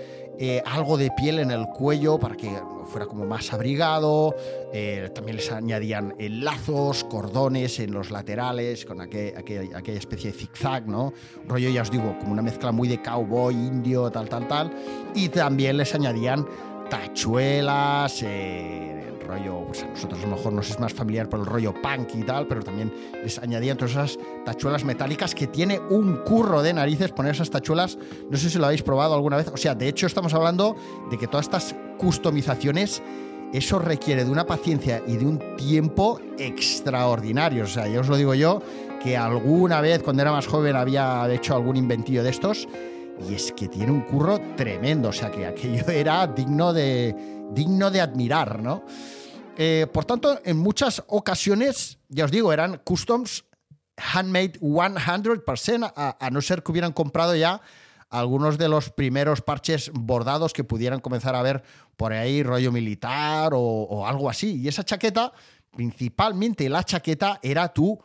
eh, 0.41 0.63
algo 0.65 0.97
de 0.97 1.11
piel 1.11 1.39
en 1.39 1.51
el 1.51 1.67
cuello 1.67 2.17
para 2.17 2.37
que 2.37 2.49
fuera 2.85 3.05
como 3.05 3.25
más 3.25 3.51
abrigado. 3.51 4.33
Eh, 4.71 5.09
también 5.13 5.35
les 5.35 5.51
añadían 5.51 6.15
eh, 6.17 6.29
lazos, 6.29 7.03
cordones 7.03 7.77
en 7.81 7.91
los 7.91 8.09
laterales, 8.09 8.85
con 8.85 9.01
aquella 9.01 9.93
especie 9.93 10.31
de 10.31 10.37
zigzag, 10.37 10.87
¿no? 10.87 11.11
rollo, 11.45 11.69
ya 11.69 11.81
os 11.81 11.91
digo, 11.91 12.17
como 12.19 12.31
una 12.31 12.41
mezcla 12.41 12.71
muy 12.71 12.87
de 12.87 13.01
cowboy, 13.01 13.53
indio, 13.53 14.09
tal, 14.11 14.29
tal, 14.29 14.47
tal. 14.47 14.71
Y 15.13 15.27
también 15.27 15.75
les 15.75 15.93
añadían 15.93 16.47
tachuelas, 16.89 18.23
rollo, 19.29 19.63
pues 19.67 19.83
a 19.83 19.87
nosotros 19.87 20.19
a 20.23 20.27
lo 20.27 20.35
mejor 20.35 20.53
nos 20.53 20.69
es 20.69 20.79
más 20.79 20.93
familiar 20.93 21.29
por 21.29 21.39
el 21.39 21.45
rollo 21.45 21.73
punk 21.73 22.15
y 22.15 22.23
tal, 22.23 22.47
pero 22.47 22.63
también 22.63 22.91
les 23.23 23.37
añadían 23.37 23.77
todas 23.77 23.91
esas 23.91 24.19
tachuelas 24.43 24.83
metálicas 24.83 25.35
que 25.35 25.47
tiene 25.47 25.79
un 25.89 26.17
curro 26.23 26.61
de 26.63 26.73
narices 26.73 27.11
poner 27.11 27.33
esas 27.33 27.49
tachuelas. 27.49 27.97
No 28.29 28.37
sé 28.37 28.49
si 28.49 28.57
lo 28.57 28.65
habéis 28.65 28.81
probado 28.81 29.13
alguna 29.13 29.37
vez. 29.37 29.47
O 29.53 29.57
sea, 29.57 29.75
de 29.75 29.87
hecho 29.87 30.07
estamos 30.07 30.33
hablando 30.33 30.75
de 31.11 31.17
que 31.17 31.27
todas 31.27 31.45
estas 31.45 31.75
customizaciones 31.97 33.01
eso 33.53 33.79
requiere 33.79 34.25
de 34.25 34.31
una 34.31 34.45
paciencia 34.45 35.01
y 35.07 35.17
de 35.17 35.25
un 35.25 35.55
tiempo 35.57 36.19
extraordinarios. 36.37 37.71
O 37.71 37.73
sea, 37.73 37.87
ya 37.87 37.99
os 37.99 38.07
lo 38.07 38.17
digo 38.17 38.33
yo, 38.33 38.61
que 39.01 39.17
alguna 39.17 39.81
vez 39.81 40.03
cuando 40.03 40.21
era 40.21 40.31
más 40.31 40.47
joven 40.47 40.75
había 40.75 41.31
hecho 41.31 41.55
algún 41.55 41.75
inventillo 41.75 42.23
de 42.23 42.29
estos 42.29 42.67
y 43.27 43.33
es 43.35 43.51
que 43.51 43.67
tiene 43.67 43.91
un 43.91 44.01
curro 44.01 44.39
tremendo. 44.55 45.09
O 45.09 45.13
sea, 45.13 45.31
que 45.31 45.45
aquello 45.45 45.87
era 45.89 46.27
digno 46.27 46.73
de, 46.73 47.15
digno 47.51 47.91
de 47.91 48.01
admirar, 48.01 48.61
¿no? 48.61 48.83
Eh, 49.57 49.87
por 49.91 50.05
tanto, 50.05 50.39
en 50.45 50.57
muchas 50.57 51.03
ocasiones, 51.07 51.99
ya 52.07 52.25
os 52.25 52.31
digo, 52.31 52.53
eran 52.53 52.77
customs 52.77 53.43
handmade 53.97 54.59
100%, 54.61 55.93
a, 55.95 56.29
no 56.31 56.41
ser 56.41 56.63
que 56.63 56.71
hubieran 56.71 56.93
comprado 56.93 57.35
ya 57.35 57.61
algunos 58.09 58.57
de 58.57 58.69
los 58.69 58.89
primeros 58.89 59.41
parches 59.41 59.91
bordados 59.93 60.53
que 60.53 60.63
pudieran 60.63 60.99
comenzar 60.99 61.35
a 61.35 61.41
ver 61.41 61.63
por 61.95 62.13
ahí, 62.13 62.41
rollo 62.41 62.71
militar 62.71 63.51
o, 63.53 64.05
algo 64.07 64.29
así. 64.29 64.61
Y 64.61 64.67
esa 64.67 64.83
chaqueta, 64.83 65.33
principalmente 65.75 66.69
la 66.69 66.83
chaqueta, 66.83 67.39
era 67.43 67.67
tu 67.67 67.99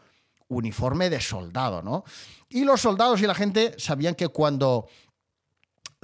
uniforme 0.48 1.08
de 1.08 1.20
soldado, 1.20 1.82
¿no? 1.82 2.04
Y 2.50 2.64
los 2.64 2.82
soldados 2.82 3.22
y 3.22 3.26
la 3.26 3.34
gente 3.34 3.74
sabían 3.78 4.14
que 4.14 4.28
cuando 4.28 4.88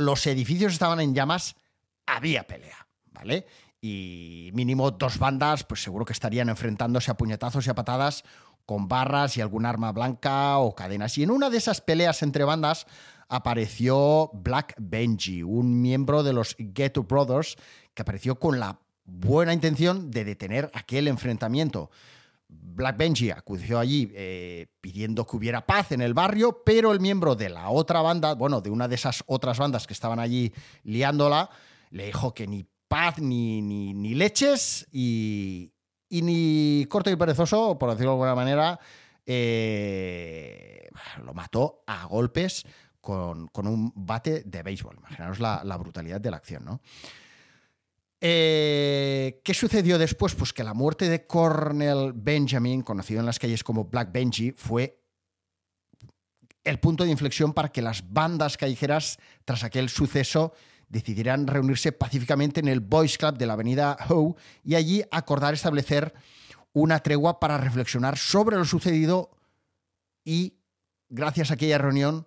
los 0.00 0.26
edificios 0.26 0.72
estaban 0.72 1.00
en 1.00 1.14
llamas, 1.14 1.56
había 2.06 2.46
pelea, 2.46 2.88
¿vale? 3.12 3.46
y 3.80 4.50
mínimo 4.52 4.90
dos 4.90 5.18
bandas, 5.18 5.64
pues 5.64 5.82
seguro 5.82 6.04
que 6.04 6.12
estarían 6.12 6.48
enfrentándose 6.48 7.10
a 7.10 7.16
puñetazos 7.16 7.66
y 7.66 7.70
a 7.70 7.74
patadas 7.74 8.24
con 8.66 8.88
barras 8.88 9.36
y 9.36 9.40
algún 9.40 9.66
arma 9.66 9.92
blanca 9.92 10.58
o 10.58 10.74
cadenas. 10.74 11.16
Y 11.18 11.22
en 11.22 11.30
una 11.30 11.50
de 11.50 11.56
esas 11.56 11.80
peleas 11.80 12.22
entre 12.22 12.44
bandas 12.44 12.86
apareció 13.28 14.30
Black 14.34 14.74
Benji, 14.78 15.42
un 15.42 15.80
miembro 15.80 16.22
de 16.22 16.32
los 16.32 16.56
Ghetto 16.58 17.04
Brothers, 17.04 17.56
que 17.94 18.02
apareció 18.02 18.38
con 18.38 18.60
la 18.60 18.80
buena 19.04 19.52
intención 19.52 20.10
de 20.10 20.24
detener 20.24 20.70
aquel 20.74 21.08
enfrentamiento. 21.08 21.90
Black 22.50 22.96
Benji 22.96 23.30
acudió 23.30 23.78
allí 23.78 24.10
eh, 24.14 24.66
pidiendo 24.80 25.26
que 25.26 25.36
hubiera 25.36 25.66
paz 25.66 25.92
en 25.92 26.00
el 26.00 26.14
barrio, 26.14 26.62
pero 26.64 26.92
el 26.92 27.00
miembro 27.00 27.36
de 27.36 27.48
la 27.48 27.70
otra 27.70 28.00
banda, 28.02 28.34
bueno, 28.34 28.60
de 28.60 28.70
una 28.70 28.88
de 28.88 28.94
esas 28.94 29.22
otras 29.26 29.58
bandas 29.58 29.86
que 29.86 29.92
estaban 29.92 30.18
allí 30.18 30.52
liándola, 30.82 31.50
le 31.90 32.06
dijo 32.06 32.32
que 32.34 32.46
ni 32.46 32.66
paz 32.88 33.18
ni, 33.18 33.62
ni, 33.62 34.14
leches 34.14 34.86
y, 34.92 35.72
ni 36.10 36.86
corto 36.88 37.10
y 37.10 37.16
perezoso, 37.16 37.78
por 37.78 37.90
decirlo 37.90 38.12
de 38.12 38.14
alguna 38.14 38.34
manera, 38.34 38.80
eh, 39.26 40.88
lo 41.24 41.34
mató 41.34 41.84
a 41.86 42.06
golpes 42.06 42.64
con, 43.00 43.48
un 43.54 43.92
bate 43.94 44.42
de 44.44 44.62
béisbol. 44.62 44.96
Imaginaos 44.96 45.38
la, 45.38 45.62
la 45.64 45.76
brutalidad 45.76 46.20
de 46.20 46.30
la 46.30 46.38
acción, 46.38 46.64
¿no? 46.64 46.80
Eh, 48.20 49.40
¿Qué 49.42 49.54
sucedió 49.54 49.98
después? 49.98 50.34
Pues 50.34 50.52
que 50.52 50.62
la 50.62 50.74
muerte 50.74 51.08
de 51.08 51.26
Cornell 51.26 52.12
Benjamin, 52.14 52.82
conocido 52.82 53.20
en 53.20 53.26
las 53.26 53.38
calles 53.38 53.64
como 53.64 53.84
Black 53.84 54.12
Benji, 54.12 54.52
fue 54.52 55.02
el 56.64 56.78
punto 56.78 57.04
de 57.04 57.10
inflexión 57.10 57.54
para 57.54 57.70
que 57.70 57.80
las 57.80 58.12
bandas 58.12 58.58
callejeras, 58.58 59.18
tras 59.44 59.64
aquel 59.64 59.88
suceso, 59.88 60.52
decidieran 60.88 61.46
reunirse 61.46 61.92
pacíficamente 61.92 62.60
en 62.60 62.68
el 62.68 62.80
Boys 62.80 63.16
Club 63.16 63.38
de 63.38 63.46
la 63.46 63.54
avenida 63.54 63.96
Howe 64.08 64.36
y 64.62 64.74
allí 64.74 65.02
acordar 65.10 65.54
establecer 65.54 66.12
una 66.72 66.98
tregua 66.98 67.40
para 67.40 67.56
reflexionar 67.58 68.18
sobre 68.18 68.56
lo 68.56 68.64
sucedido 68.64 69.30
y, 70.24 70.58
gracias 71.08 71.50
a 71.50 71.54
aquella 71.54 71.78
reunión, 71.78 72.26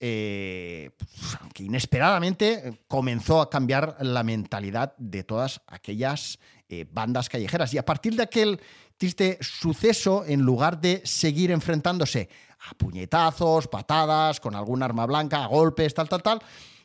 eh, 0.00 0.90
pues, 0.98 1.38
que 1.54 1.64
inesperadamente 1.64 2.80
comenzó 2.86 3.40
a 3.40 3.48
cambiar 3.48 3.96
la 4.00 4.22
mentalidad 4.22 4.94
de 4.98 5.24
todas 5.24 5.62
aquellas 5.66 6.38
eh, 6.68 6.84
bandas 6.90 7.28
callejeras. 7.28 7.72
Y 7.72 7.78
a 7.78 7.84
partir 7.84 8.16
de 8.16 8.24
aquel 8.24 8.60
triste 8.96 9.38
suceso, 9.40 10.24
en 10.26 10.40
lugar 10.40 10.80
de 10.80 11.00
seguir 11.04 11.50
enfrentándose 11.50 12.28
a 12.70 12.74
puñetazos, 12.74 13.68
patadas, 13.68 14.40
con 14.40 14.54
algún 14.54 14.82
arma 14.82 15.06
blanca, 15.06 15.44
a 15.44 15.46
golpes, 15.46 15.94
tal, 15.94 16.08
tal, 16.08 16.22
tal, 16.22 16.42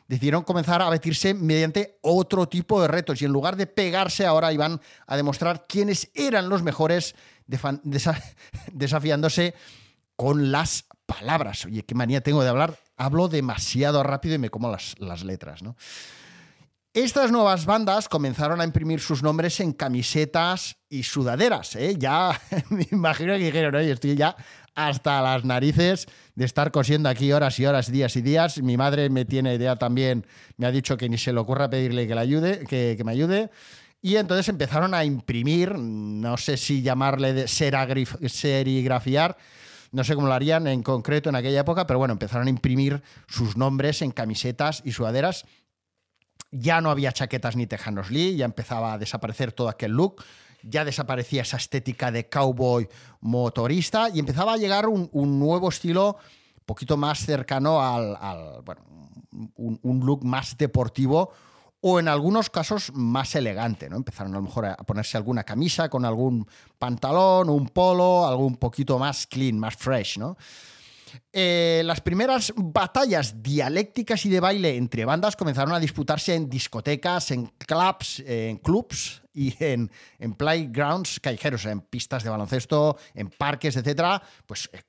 decidieron 0.08 0.42
comenzar 0.42 0.82
a 0.82 0.88
batirse 0.88 1.34
mediante 1.34 1.98
otro 2.02 2.48
tipo 2.48 2.80
de 2.80 2.88
retos. 2.88 3.20
Y 3.22 3.24
en 3.24 3.32
lugar 3.32 3.56
de 3.56 3.66
pegarse, 3.66 4.26
ahora 4.26 4.52
iban 4.52 4.80
a 5.06 5.16
demostrar 5.16 5.66
quiénes 5.66 6.10
eran 6.14 6.48
los 6.48 6.62
mejores, 6.62 7.14
desafiándose 8.72 9.54
con 10.16 10.52
las 10.52 10.84
palabras. 11.06 11.64
Oye, 11.66 11.84
qué 11.84 11.94
manía 11.94 12.22
tengo 12.22 12.42
de 12.42 12.48
hablar. 12.48 12.78
Hablo 13.02 13.26
demasiado 13.26 14.04
rápido 14.04 14.36
y 14.36 14.38
me 14.38 14.48
como 14.48 14.70
las, 14.70 14.94
las 15.00 15.24
letras. 15.24 15.60
Estas 16.94 17.32
nuevas 17.32 17.66
bandas 17.66 18.08
comenzaron 18.08 18.60
a 18.60 18.64
imprimir 18.64 19.00
sus 19.00 19.24
nombres 19.24 19.58
en 19.58 19.72
camisetas 19.72 20.76
y 20.88 21.02
sudaderas. 21.02 21.74
¿eh? 21.74 21.96
Ya 21.98 22.40
me 22.70 22.86
imagino 22.92 23.32
que 23.32 23.46
dijeron, 23.46 23.74
estoy 23.74 24.14
ya 24.14 24.36
hasta 24.76 25.20
las 25.20 25.44
narices 25.44 26.06
de 26.36 26.44
estar 26.44 26.70
cosiendo 26.70 27.08
aquí 27.08 27.32
horas 27.32 27.58
y 27.58 27.66
horas, 27.66 27.90
días 27.90 28.14
y 28.14 28.22
días. 28.22 28.62
Mi 28.62 28.76
madre 28.76 29.10
me 29.10 29.24
tiene 29.24 29.56
idea 29.56 29.74
también, 29.74 30.24
me 30.56 30.66
ha 30.66 30.70
dicho 30.70 30.96
que 30.96 31.08
ni 31.08 31.18
se 31.18 31.32
le 31.32 31.40
ocurra 31.40 31.68
pedirle 31.68 32.06
que, 32.06 32.14
le 32.14 32.20
ayude, 32.20 32.64
que, 32.68 32.94
que 32.96 33.02
me 33.02 33.10
ayude. 33.10 33.50
Y 34.00 34.14
entonces 34.14 34.48
empezaron 34.48 34.94
a 34.94 35.04
imprimir, 35.04 35.76
no 35.76 36.36
sé 36.36 36.56
si 36.56 36.82
llamarle 36.82 37.32
de 37.32 37.48
serigrafiar, 37.48 39.36
no 39.92 40.04
sé 40.04 40.14
cómo 40.14 40.26
lo 40.26 40.32
harían 40.32 40.66
en 40.66 40.82
concreto 40.82 41.28
en 41.28 41.36
aquella 41.36 41.60
época, 41.60 41.86
pero 41.86 41.98
bueno, 41.98 42.12
empezaron 42.12 42.46
a 42.46 42.50
imprimir 42.50 43.02
sus 43.28 43.56
nombres 43.56 44.02
en 44.02 44.10
camisetas 44.10 44.82
y 44.84 44.92
sudaderas. 44.92 45.44
Ya 46.50 46.80
no 46.80 46.90
había 46.90 47.12
chaquetas 47.12 47.56
ni 47.56 47.66
tejanos 47.66 48.10
Lee, 48.10 48.36
ya 48.36 48.46
empezaba 48.46 48.94
a 48.94 48.98
desaparecer 48.98 49.52
todo 49.52 49.68
aquel 49.68 49.92
look, 49.92 50.24
ya 50.62 50.84
desaparecía 50.84 51.42
esa 51.42 51.58
estética 51.58 52.10
de 52.10 52.28
cowboy 52.28 52.88
motorista 53.20 54.08
y 54.12 54.18
empezaba 54.18 54.54
a 54.54 54.56
llegar 54.56 54.88
un, 54.88 55.10
nuevo 55.12 55.68
estilo 55.68 56.16
un 56.58 56.64
poquito 56.66 56.96
más 56.96 57.24
cercano 57.24 57.82
al, 57.82 58.62
bueno, 58.64 58.82
un 59.56 60.06
look 60.06 60.24
más 60.24 60.56
deportivo, 60.56 61.32
o 61.84 61.98
en 61.98 62.08
algunos 62.08 62.48
casos 62.48 62.92
más 62.94 63.34
elegante, 63.34 63.90
¿no? 63.90 63.96
Empezaron 63.96 64.32
a 64.32 64.36
lo 64.36 64.42
mejor 64.42 64.66
a 64.66 64.76
ponerse 64.76 65.16
alguna 65.16 65.42
camisa 65.42 65.88
con 65.88 66.04
algún 66.04 66.46
pantalón, 66.78 67.50
un 67.50 67.68
polo, 67.68 68.26
algo 68.26 68.46
un 68.46 68.56
poquito 68.56 68.98
más 68.98 69.26
clean, 69.26 69.58
más 69.58 69.76
fresh, 69.76 70.18
¿no? 70.18 70.36
Eh, 71.32 71.82
las 71.84 72.00
primeras 72.00 72.52
batallas 72.56 73.42
dialécticas 73.42 74.24
y 74.24 74.30
de 74.30 74.40
baile 74.40 74.76
entre 74.76 75.04
bandas 75.04 75.36
comenzaron 75.36 75.74
a 75.74 75.80
disputarse 75.80 76.34
en 76.34 76.48
discotecas, 76.48 77.32
en 77.32 77.46
clubs, 77.66 78.22
en 78.24 78.56
clubs 78.58 79.22
y 79.34 79.54
en, 79.58 79.90
en 80.20 80.34
playgrounds 80.34 81.20
callejeros, 81.20 81.66
en 81.66 81.80
pistas 81.80 82.22
de 82.22 82.30
baloncesto, 82.30 82.96
en 83.14 83.28
parques, 83.28 83.76
etcétera. 83.76 84.22
Pues, 84.46 84.70
eh, 84.72 84.82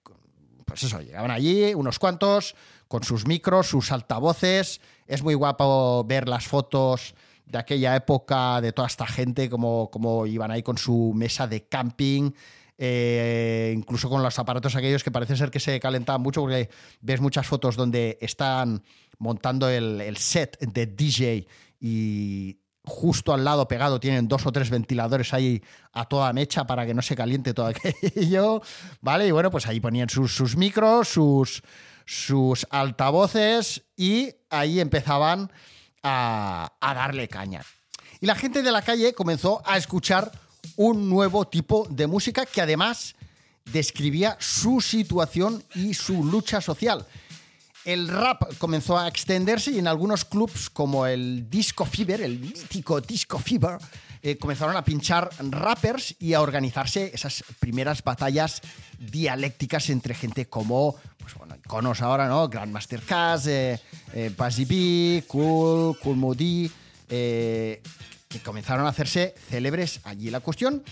pues 0.66 0.84
eso, 0.84 1.02
llegaban 1.02 1.32
allí 1.32 1.74
unos 1.74 2.00
cuantos 2.00 2.56
con 2.88 3.04
sus 3.04 3.28
micros, 3.28 3.68
sus 3.68 3.92
altavoces. 3.92 4.82
Es 5.08 5.24
muy 5.24 5.34
guapo 5.34 6.04
ver 6.04 6.28
las 6.28 6.48
fotos 6.48 7.16
de 7.46 7.58
aquella 7.58 7.96
época, 7.96 8.62
de 8.62 8.72
toda 8.72 8.88
esta 8.88 9.06
gente, 9.06 9.50
como, 9.50 9.90
como 9.92 10.26
iban 10.26 10.52
ahí 10.52 10.64
con 10.64 10.78
su 10.78 11.12
mesa 11.16 11.48
de 11.48 11.66
camping. 11.66 12.32
Eh, 12.78 13.74
incluso 13.76 14.10
con 14.10 14.24
los 14.24 14.40
aparatos 14.40 14.76
aquellos 14.76 15.04
que 15.04 15.12
parece 15.12 15.38
ser 15.38 15.52
que 15.52 15.60
se 15.60 15.80
calentaban 15.80 16.22
mucho, 16.22 16.42
porque 16.42 16.70
ves 17.02 17.22
muchas 17.22 17.46
fotos 17.46 17.76
donde 17.76 18.18
están 18.20 18.84
montando 19.20 19.70
el, 19.70 20.02
el 20.02 20.18
set 20.18 20.60
de 20.60 20.88
DJ 20.88 21.48
y 21.80 22.58
justo 22.86 23.34
al 23.34 23.44
lado 23.44 23.68
pegado 23.68 24.00
tienen 24.00 24.28
dos 24.28 24.46
o 24.46 24.52
tres 24.52 24.70
ventiladores 24.70 25.34
ahí 25.34 25.64
a 25.94 26.06
toda 26.06 26.34
mecha 26.34 26.66
para 26.66 26.86
que 26.86 26.94
no 26.94 27.02
se 27.02 27.16
caliente 27.16 27.54
todo 27.54 27.68
aquello, 27.68 28.62
¿vale? 29.02 29.28
Y 29.28 29.32
bueno, 29.32 29.50
pues 29.52 29.68
ahí 29.68 29.80
ponían 29.80 30.10
sus, 30.10 30.36
sus 30.36 30.56
micros, 30.56 31.08
sus, 31.08 31.64
sus 32.06 32.68
altavoces 32.70 33.84
y 33.96 34.34
ahí 34.50 34.80
empezaban 34.80 35.52
a, 36.04 36.72
darle 36.82 37.28
caña. 37.28 37.62
Y 38.20 38.26
la 38.26 38.36
gente 38.36 38.62
de 38.62 38.72
la 38.72 38.82
calle 38.82 39.14
comenzó 39.14 39.62
a 39.66 39.78
escuchar 39.78 40.32
un 40.76 41.10
nuevo 41.10 41.46
tipo 41.46 41.88
de 41.90 42.08
música 42.08 42.46
que 42.46 42.62
además 42.62 43.16
describía 43.66 44.38
su 44.40 44.82
situación 44.82 45.64
y 45.76 45.94
su 45.94 46.24
lucha 46.24 46.62
social. 46.62 47.06
El 47.86 48.08
rap 48.08 48.44
comenzó 48.60 48.98
a 48.98 49.10
extenderse 49.10 49.72
y 49.72 49.80
en 49.80 49.88
algunos 49.88 50.24
clubs 50.24 50.70
como 50.70 51.06
el 51.06 51.50
Disco 51.50 51.86
Fever, 51.86 52.22
el 52.22 52.40
mítico 52.40 53.02
Disco 53.02 53.40
Fever, 53.40 53.78
eh, 54.22 54.38
comenzaron 54.38 54.78
a 54.78 54.86
pinchar 54.86 55.30
rappers 55.38 56.16
y 56.18 56.34
a 56.34 56.40
organizarse 56.40 57.12
esas 57.14 57.44
primeras 57.60 58.02
batallas 58.02 58.62
dialécticas 58.98 59.90
entre 59.90 60.16
gente 60.16 60.46
como, 60.46 60.96
pues 61.18 61.34
bueno, 61.36 61.58
iconos 61.58 62.02
ahora, 62.02 62.30
¿no? 62.30 62.48
Grandmaster 62.48 63.02
Caz, 63.02 63.48
eh, 63.48 63.78
eh 64.14 64.32
B, 64.38 65.26
Cool, 65.28 66.00
Cool 66.00 66.16
Moody, 66.16 66.72
eh, 67.10 67.84
que 68.30 68.40
comenzaron 68.40 68.86
a 68.86 68.90
hacerse 68.90 69.36
célebres 69.50 70.00
allí. 70.06 70.30
La 70.30 70.40
cuestión 70.40 70.84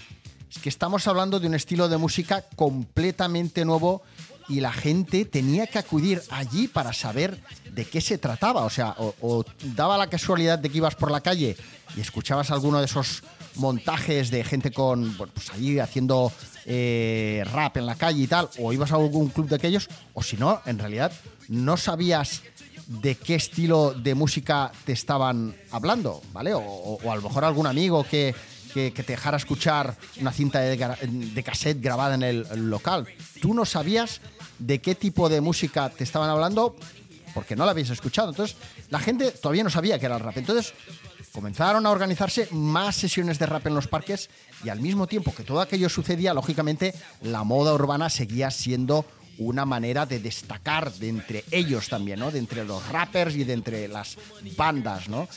es 0.50 0.60
que 0.60 0.68
estamos 0.68 1.08
hablando 1.08 1.40
de 1.40 1.48
un 1.48 1.56
estilo 1.56 1.88
de 1.88 1.96
música 1.96 2.44
completamente 2.58 3.64
nuevo 3.64 4.04
y 4.52 4.60
la 4.60 4.74
gente 4.74 5.24
tenía 5.24 5.66
que 5.66 5.80
acudir 5.80 6.22
allí 6.30 6.68
para 6.68 6.92
saber 6.92 7.42
de 7.72 7.86
qué 7.86 8.02
se 8.02 8.18
trataba. 8.18 8.66
O 8.66 8.70
sea, 8.70 8.94
o, 8.98 9.46
daba 9.64 9.98
la 9.98 10.08
casualidad 10.08 10.60
de 10.60 10.70
que 10.70 10.78
ibas 10.78 10.96
por 10.96 11.10
la 11.10 11.22
calle 11.22 11.56
y 11.96 12.02
escuchabas 12.02 12.52
alguno 12.52 12.80
de 12.80 12.86
esos 12.86 13.24
montajes 13.56 14.30
de 14.30 14.44
gente 14.44 14.72
con, 14.72 15.16
pues 15.16 15.50
allí 15.52 15.80
haciendo 15.80 16.34
eh, 16.66 17.44
rap 17.52 17.78
en 17.78 17.86
la 17.86 17.96
calle 17.96 18.24
y 18.24 18.28
tal, 18.28 18.50
o 18.60 18.74
ibas 18.74 18.92
a 18.92 18.96
algún 18.96 19.30
club 19.30 19.48
de 19.48 19.56
aquellos, 19.56 19.88
o 20.14 20.22
si 20.22 20.36
no, 20.36 20.62
en 20.66 20.80
realidad 20.80 21.14
no 21.48 21.78
sabías 21.78 22.42
de 22.88 23.16
qué 23.16 23.36
estilo 23.36 23.94
de 23.94 24.16
música 24.16 24.72
te 24.86 24.92
estaban 24.92 25.56
hablando, 25.72 26.22
¿vale? 26.34 26.52
O, 26.54 27.00
a 27.10 27.16
lo 27.16 27.22
mejor 27.22 27.46
algún 27.46 27.68
amigo 27.68 28.04
que, 28.04 28.36
que, 28.74 28.92
te 28.92 29.14
dejara 29.14 29.38
escuchar 29.38 29.96
una 30.20 30.32
cinta 30.32 30.60
de, 30.60 30.78
de, 30.78 31.44
cassette 31.44 31.82
grabada 31.82 32.16
en 32.16 32.24
el 32.24 32.70
local. 32.70 33.08
Tú 33.42 33.54
no 33.54 33.66
sabías 33.66 34.22
de 34.62 34.80
qué 34.80 34.96
tipo 34.96 35.28
de 35.28 35.42
música 35.42 35.90
te 35.90 36.04
estaban 36.04 36.30
hablando 36.30 36.76
porque 37.34 37.56
no 37.56 37.66
la 37.66 37.72
habéis 37.72 37.90
escuchado. 37.90 38.30
Entonces, 38.30 38.58
la 38.90 39.00
gente 39.00 39.32
todavía 39.32 39.64
no 39.64 39.70
sabía 39.70 40.00
que 40.00 40.06
era 40.06 40.16
el 40.16 40.22
rap. 40.22 40.38
Entonces, 40.38 40.74
comenzaron 41.32 41.86
a 41.86 41.92
organizarse 41.92 42.48
más 42.52 42.96
sesiones 42.96 43.40
de 43.40 43.46
rap 43.46 43.66
en 43.68 43.76
los 43.76 43.88
parques 43.88 44.30
y 44.64 44.70
al 44.70 44.80
mismo 44.80 45.08
tiempo 45.08 45.34
que 45.34 45.44
todo 45.44 45.62
aquello 45.62 45.90
sucedía, 45.90 46.34
lógicamente, 46.34 46.94
la 47.22 47.44
moda 47.44 47.74
urbana 47.74 48.10
seguía 48.10 48.52
siendo 48.52 49.06
una 49.38 49.66
manera 49.66 50.06
de 50.06 50.20
destacar 50.20 50.92
de 50.94 51.10
entre 51.10 51.46
ellos 51.52 51.90
también, 51.90 52.20
¿no? 52.20 52.32
De 52.32 52.40
entre 52.40 52.64
los 52.64 52.88
rappers 52.90 53.36
y 53.36 53.44
de 53.44 53.54
entre 53.54 53.88
las 53.88 54.18
bandas, 54.56 55.10
¿no? 55.10 55.28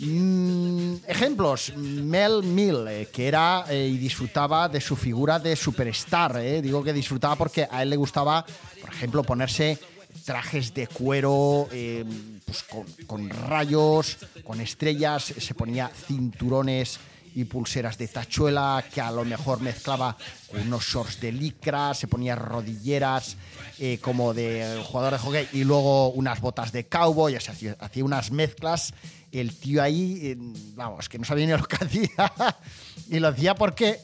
Mm, 0.00 0.94
ejemplos, 1.08 1.72
Mel 1.76 2.44
Mill, 2.44 2.86
eh, 2.86 3.08
que 3.12 3.26
era 3.26 3.64
eh, 3.68 3.88
y 3.88 3.98
disfrutaba 3.98 4.68
de 4.68 4.80
su 4.80 4.94
figura 4.94 5.40
de 5.40 5.56
superstar. 5.56 6.36
eh. 6.36 6.62
Digo 6.62 6.84
que 6.84 6.92
disfrutaba 6.92 7.34
porque 7.34 7.66
a 7.68 7.82
él 7.82 7.90
le 7.90 7.96
gustaba, 7.96 8.46
por 8.80 8.90
ejemplo, 8.90 9.24
ponerse 9.24 9.76
trajes 10.24 10.72
de 10.72 10.86
cuero 10.86 11.68
eh, 11.72 12.04
pues 12.44 12.64
con, 13.06 13.28
rayos, 13.28 14.18
con 14.44 14.60
estrellas, 14.60 15.34
se 15.36 15.54
ponía 15.54 15.88
cinturones 15.88 17.00
y 17.34 17.44
pulseras 17.44 17.98
de 17.98 18.06
tachuela 18.06 18.84
que 18.92 19.00
a 19.00 19.10
lo 19.10 19.24
mejor 19.24 19.60
mezclaba 19.60 20.16
unos 20.64 20.84
shorts 20.84 21.20
de 21.20 21.32
licra, 21.32 21.92
se 21.94 22.06
ponía 22.06 22.34
rodilleras 22.36 23.36
como 24.00 24.34
de 24.34 24.82
jugador 24.84 25.12
de 25.12 25.18
hockey 25.18 25.48
y 25.52 25.64
luego 25.64 26.08
unas 26.10 26.40
botas 26.40 26.72
de 26.72 26.86
cowboy, 26.86 27.36
o 27.36 27.40
sea, 27.40 27.54
hacía 27.80 28.04
unas 28.04 28.30
mezclas. 28.30 28.94
El 29.30 29.54
tío 29.56 29.82
ahí, 29.82 30.36
vamos, 30.74 31.08
que 31.08 31.18
no 31.18 31.24
sabía 31.24 31.46
ni 31.46 31.52
lo 31.52 31.64
que 31.64 31.76
hacía 31.76 32.32
y 33.10 33.18
lo 33.18 33.28
hacía 33.28 33.54
porque 33.54 34.00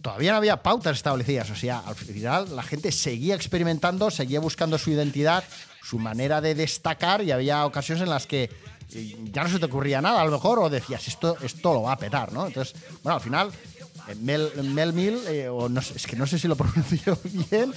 todavía 0.00 0.32
no 0.32 0.38
había 0.38 0.62
pautas 0.62 0.96
establecidas. 0.96 1.50
O 1.50 1.56
sea, 1.56 1.80
al 1.80 1.94
final 1.94 2.54
la 2.54 2.62
gente 2.62 2.92
seguía 2.92 3.34
experimentando, 3.34 4.10
seguía 4.10 4.40
buscando 4.40 4.78
su 4.78 4.90
identidad, 4.90 5.44
su 5.82 5.98
manera 5.98 6.40
de 6.40 6.54
destacar 6.54 7.22
y 7.22 7.30
había 7.32 7.66
ocasiones 7.66 8.02
en 8.02 8.10
las 8.10 8.26
que 8.26 8.50
eh, 8.94 9.16
ya 9.32 9.44
no 9.44 9.50
se 9.50 9.58
te 9.58 9.66
ocurría 9.66 10.00
nada, 10.00 10.20
a 10.20 10.24
lo 10.24 10.32
mejor, 10.32 10.58
o 10.58 10.70
decías, 10.70 11.06
esto, 11.08 11.36
esto 11.42 11.74
lo 11.74 11.82
va 11.82 11.92
a 11.92 11.98
petar, 11.98 12.32
¿no? 12.32 12.46
Entonces, 12.46 12.74
bueno, 13.02 13.16
al 13.16 13.22
final, 13.22 13.50
Mel, 14.20 14.50
Mel 14.64 14.92
Mill, 14.92 15.18
eh, 15.28 15.48
o 15.48 15.68
no 15.68 15.80
es 15.80 16.06
que 16.06 16.16
no 16.16 16.26
sé 16.26 16.38
si 16.38 16.48
lo 16.48 16.56
pronuncio 16.56 17.18
bien, 17.50 17.72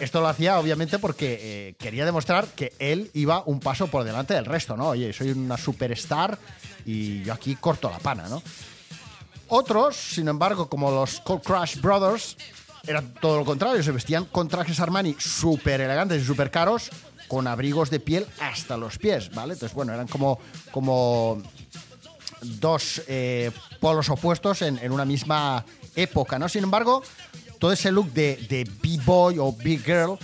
esto 0.00 0.20
lo 0.20 0.28
hacía 0.28 0.58
obviamente 0.58 0.98
porque 0.98 1.38
eh, 1.40 1.74
quería 1.78 2.04
demostrar 2.04 2.46
que 2.48 2.72
él 2.78 3.10
iba 3.14 3.42
un 3.46 3.60
paso 3.60 3.86
por 3.88 4.04
delante 4.04 4.34
del 4.34 4.44
resto, 4.44 4.76
¿no? 4.76 4.88
Oye, 4.88 5.12
soy 5.12 5.30
una 5.30 5.56
superstar 5.56 6.38
y 6.84 7.22
yo 7.22 7.32
aquí 7.32 7.56
corto 7.56 7.90
la 7.90 7.98
pana, 7.98 8.28
¿no? 8.28 8.42
Otros, 9.48 9.96
sin 9.96 10.28
embargo, 10.28 10.68
como 10.68 10.90
los 10.90 11.20
Cold 11.20 11.42
Crush 11.42 11.80
Brothers, 11.80 12.36
era 12.86 13.02
todo 13.02 13.38
lo 13.38 13.44
contrario, 13.44 13.82
se 13.82 13.92
vestían 13.92 14.24
con 14.26 14.48
trajes 14.48 14.80
Armani 14.80 15.16
súper 15.18 15.80
elegantes 15.80 16.22
y 16.22 16.24
súper 16.24 16.50
caros, 16.50 16.90
con 17.28 17.46
abrigos 17.46 17.90
de 17.90 18.00
piel 18.00 18.26
hasta 18.40 18.76
los 18.76 18.98
pies, 18.98 19.30
¿vale? 19.30 19.54
Entonces, 19.54 19.74
bueno, 19.74 19.92
eran 19.92 20.08
como, 20.08 20.38
como 20.70 21.42
dos 22.40 23.02
eh, 23.08 23.50
polos 23.80 24.08
opuestos 24.08 24.62
en, 24.62 24.90
una 24.90 25.04
misma 25.04 25.64
época, 25.94 26.38
¿no? 26.38 26.48
Sin 26.48 26.64
embargo, 26.64 27.02
todo 27.58 27.72
ese 27.72 27.90
look 27.92 28.12
de, 28.12 28.36
de 28.48 28.68
B-boy 28.82 29.38
o 29.38 29.52
B-girl, 29.52 30.18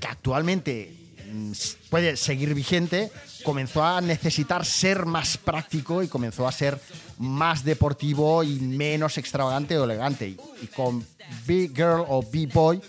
que 0.00 0.06
actualmente 0.06 0.94
mm, 1.30 1.52
puede 1.90 2.16
seguir 2.16 2.54
vigente, 2.54 3.10
comenzó 3.44 3.84
a 3.84 4.00
necesitar 4.00 4.64
ser 4.64 5.06
más 5.06 5.36
práctico 5.36 6.02
y 6.02 6.08
comenzó 6.08 6.46
a 6.46 6.52
ser 6.52 6.78
más 7.18 7.64
deportivo 7.64 8.42
y 8.42 8.60
menos 8.60 9.18
extravagante 9.18 9.78
o 9.78 9.84
elegante. 9.84 10.28
Y, 10.28 10.66
con 10.68 11.04
B-girl 11.46 12.04
o 12.08 12.22
B-boy 12.22 12.80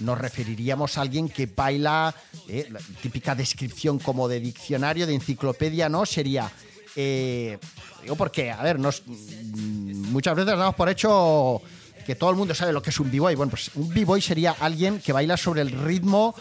nos 0.00 0.18
referiríamos 0.18 0.98
a 0.98 1.02
alguien 1.02 1.28
que 1.28 1.46
baila, 1.46 2.14
eh, 2.48 2.68
la 2.70 2.80
típica 3.00 3.34
descripción 3.34 3.98
como 3.98 4.28
de 4.28 4.40
diccionario, 4.40 5.06
de 5.06 5.14
enciclopedia, 5.14 5.88
¿no? 5.88 6.06
Sería, 6.06 6.50
eh, 6.96 7.58
digo 8.02 8.16
porque, 8.16 8.50
a 8.50 8.62
ver, 8.62 8.78
nos, 8.78 9.02
muchas 9.06 10.34
veces 10.34 10.58
damos 10.58 10.74
por 10.74 10.88
hecho 10.88 11.62
que 12.02 12.14
todo 12.14 12.30
el 12.30 12.36
mundo 12.36 12.54
sabe 12.54 12.72
lo 12.72 12.82
que 12.82 12.90
es 12.90 13.00
un 13.00 13.10
b-boy. 13.10 13.34
Bueno, 13.34 13.50
pues 13.50 13.70
un 13.74 13.88
b-boy 13.88 14.20
sería 14.20 14.56
alguien 14.58 15.00
que 15.00 15.12
baila 15.12 15.36
sobre 15.36 15.62
el 15.62 15.70
ritmo 15.70 16.34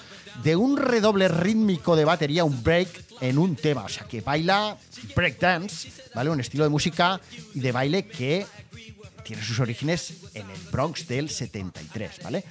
de 0.43 0.55
un 0.55 0.77
redoble 0.77 1.27
rítmico 1.27 1.95
de 1.95 2.05
batería, 2.05 2.43
un 2.43 2.63
break 2.63 3.03
en 3.21 3.37
un 3.37 3.55
tema. 3.55 3.83
O 3.83 3.89
sea, 3.89 4.05
que 4.07 4.21
baila 4.21 4.77
breakdance, 5.15 5.89
¿vale? 6.15 6.29
Un 6.29 6.39
estilo 6.39 6.63
de 6.63 6.69
música 6.69 7.19
y 7.53 7.59
de 7.59 7.71
baile 7.71 8.07
que 8.07 8.45
tiene 9.23 9.43
sus 9.43 9.59
orígenes 9.59 10.13
en 10.33 10.49
el 10.49 10.59
Bronx 10.71 11.07
del 11.07 11.29
73, 11.29 12.19
¿vale? 12.23 12.43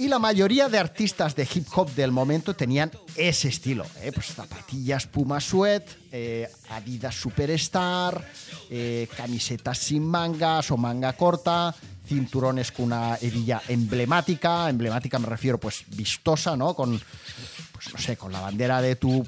Y 0.00 0.08
la 0.08 0.18
mayoría 0.18 0.70
de 0.70 0.78
artistas 0.78 1.36
de 1.36 1.46
hip 1.54 1.66
hop 1.74 1.94
del 1.94 2.10
momento 2.10 2.54
tenían 2.54 2.90
ese 3.16 3.48
estilo. 3.48 3.84
¿eh? 4.00 4.10
Pues 4.12 4.28
zapatillas 4.28 5.06
Puma 5.06 5.40
Sweat, 5.40 5.86
eh, 6.10 6.48
Adidas 6.70 7.14
Superstar, 7.14 8.26
eh, 8.70 9.08
camisetas 9.14 9.76
sin 9.76 10.06
mangas 10.06 10.70
o 10.70 10.78
manga 10.78 11.12
corta, 11.12 11.74
cinturones 12.10 12.72
con 12.72 12.86
una 12.86 13.16
hebilla 13.20 13.62
emblemática. 13.68 14.68
Emblemática 14.68 15.20
me 15.20 15.28
refiero, 15.28 15.58
pues 15.58 15.84
vistosa, 15.86 16.56
¿no? 16.56 16.74
Con, 16.74 17.00
pues 17.72 17.92
no 17.92 18.00
sé, 18.00 18.16
con 18.16 18.32
la 18.32 18.40
bandera 18.40 18.82
de 18.82 18.96
tu 18.96 19.24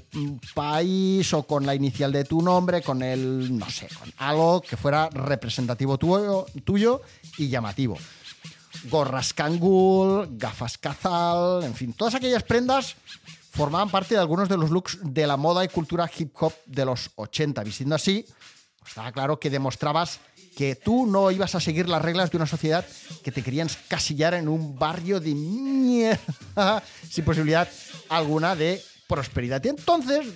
país 0.53 1.33
o 1.33 1.45
con 1.45 1.65
la 1.65 1.77
inicial 1.77 2.11
de 2.11 2.25
tu 2.25 2.43
nombre, 2.43 2.83
con 2.83 3.01
el, 3.03 3.57
no 3.57 3.71
sé, 3.71 3.87
con 3.97 4.13
algo 4.19 4.61
que 4.61 4.77
fuera 4.77 5.09
representativo 5.11 5.97
tuyo, 5.97 7.03
y 7.39 7.49
llamativo 7.49 7.97
gorras 8.91 9.33
Kangol, 9.33 10.27
gafas 10.33 10.77
Cazal, 10.77 11.63
en 11.63 11.75
fin, 11.75 11.93
todas 11.93 12.17
aquellas 12.17 12.43
prendas 12.43 12.97
formaban 13.53 13.91
parte 13.91 14.15
de 14.15 14.21
algunos 14.21 14.49
de 14.49 14.57
los 14.57 14.71
looks 14.71 14.99
de 15.03 15.25
la 15.25 15.37
moda 15.37 15.65
y 15.65 15.69
cultura 15.69 16.11
hip 16.19 16.35
hop 16.41 16.53
de 16.67 16.85
los 16.85 17.11
80. 17.15 17.63
Vistiendo 17.63 17.95
así, 17.95 18.27
pues 18.79 18.91
estaba 18.91 19.13
claro 19.13 19.39
que 19.39 19.51
demostrabas 19.51 20.19
que 20.57 20.77
tú 20.77 21.07
no 21.07 21.31
ibas 21.31 21.55
a 21.55 21.61
seguir 21.61 21.89
las 21.89 22.03
reglas 22.03 22.31
de 22.31 22.37
una 22.37 22.47
sociedad 22.47 22.85
que 23.23 23.33
te 23.33 23.43
querían 23.43 23.69
casillar 23.89 24.35
en 24.35 24.49
un 24.49 24.79
barrio 24.79 25.21
de 25.21 25.35
mierda 25.35 26.83
sin 27.11 27.25
posibilidad 27.25 27.69
alguna 28.09 28.55
de 28.55 28.83
prosperidad. 29.07 29.63
Y 29.65 29.69
entonces, 29.69 30.27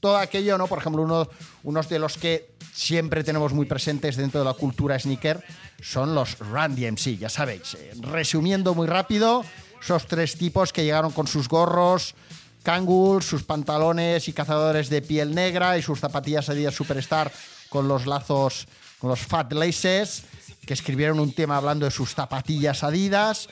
todo 0.00 0.16
aquello, 0.16 0.56
¿no? 0.58 0.66
Por 0.66 0.78
ejemplo, 0.78 1.02
uno, 1.02 1.28
unos 1.64 1.88
de 1.88 1.98
los 1.98 2.16
que 2.16 2.54
siempre 2.72 3.24
tenemos 3.24 3.52
muy 3.52 3.66
presentes 3.66 4.16
dentro 4.16 4.40
de 4.40 4.46
la 4.46 4.54
cultura 4.54 4.98
sneaker 4.98 5.42
son 5.82 6.14
los 6.14 6.38
Run 6.38 6.74
DMC, 6.74 7.18
ya 7.18 7.28
sabéis. 7.28 7.74
Eh, 7.74 7.92
resumiendo 8.00 8.74
muy 8.74 8.86
rápido, 8.86 9.44
esos 9.82 10.06
tres 10.06 10.36
tipos 10.36 10.72
que 10.72 10.84
llegaron 10.84 11.12
con 11.12 11.26
sus 11.26 11.48
gorros, 11.48 12.14
Kangol, 12.62 13.22
sus 13.22 13.42
pantalones 13.42 14.28
y 14.28 14.32
cazadores 14.32 14.88
de 14.88 15.02
piel 15.02 15.34
negra 15.34 15.76
y 15.76 15.82
sus 15.82 15.98
zapatillas 15.98 16.48
Adidas 16.48 16.74
Superstar 16.74 17.32
con 17.68 17.88
los 17.88 18.06
lazos, 18.06 18.68
los 19.02 19.20
Fat 19.20 19.52
Laces, 19.52 20.24
que 20.66 20.74
escribieron 20.74 21.20
un 21.20 21.32
tema 21.32 21.56
hablando 21.56 21.84
de 21.84 21.90
sus 21.90 22.14
zapatillas 22.14 22.82
Adidas 22.84 23.48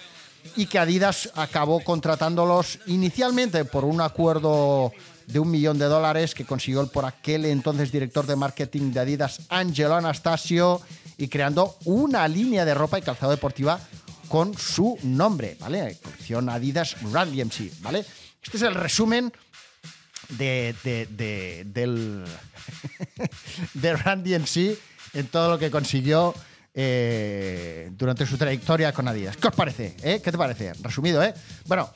y 0.56 0.66
que 0.66 0.78
Adidas 0.78 1.30
acabó 1.34 1.80
contratándolos 1.80 2.78
inicialmente 2.86 3.64
por 3.64 3.84
un 3.84 4.00
acuerdo 4.00 4.92
de 5.26 5.38
un 5.38 5.50
millón 5.50 5.78
de 5.78 5.86
dólares 5.86 6.34
que 6.34 6.44
consiguió 6.44 6.86
por 6.88 7.04
aquel 7.04 7.44
entonces 7.44 7.92
director 7.92 8.26
de 8.26 8.36
marketing 8.36 8.92
de 8.92 9.00
Adidas, 9.00 9.42
Angelo 9.48 9.94
Anastasio, 9.94 10.80
y 11.18 11.28
creando 11.28 11.76
una 11.84 12.26
línea 12.26 12.64
de 12.64 12.74
ropa 12.74 12.98
y 12.98 13.02
calzado 13.02 13.30
deportiva 13.30 13.78
con 14.28 14.56
su 14.56 14.98
nombre, 15.02 15.56
¿vale? 15.60 15.98
Colección 16.02 16.48
Adidas 16.48 17.00
Run 17.02 17.36
DMC, 17.36 17.80
¿vale? 17.80 18.04
Este 18.42 18.56
es 18.56 18.62
el 18.62 18.74
resumen 18.74 19.32
de, 20.30 20.74
de, 20.82 21.06
de 21.06 21.64
del 21.66 22.24
de 23.74 23.92
Run 23.96 24.24
en 25.14 25.26
todo 25.28 25.50
lo 25.50 25.58
que 25.58 25.70
consiguió 25.70 26.34
eh, 26.74 27.90
durante 27.92 28.26
su 28.26 28.38
trayectoria 28.38 28.92
con 28.92 29.08
Adidas. 29.08 29.36
¿Qué 29.36 29.48
os 29.48 29.54
parece? 29.54 29.96
Eh? 30.02 30.20
¿Qué 30.22 30.30
te 30.30 30.38
parece? 30.38 30.72
Resumido, 30.82 31.22
¿eh? 31.22 31.34
Bueno, 31.66 31.90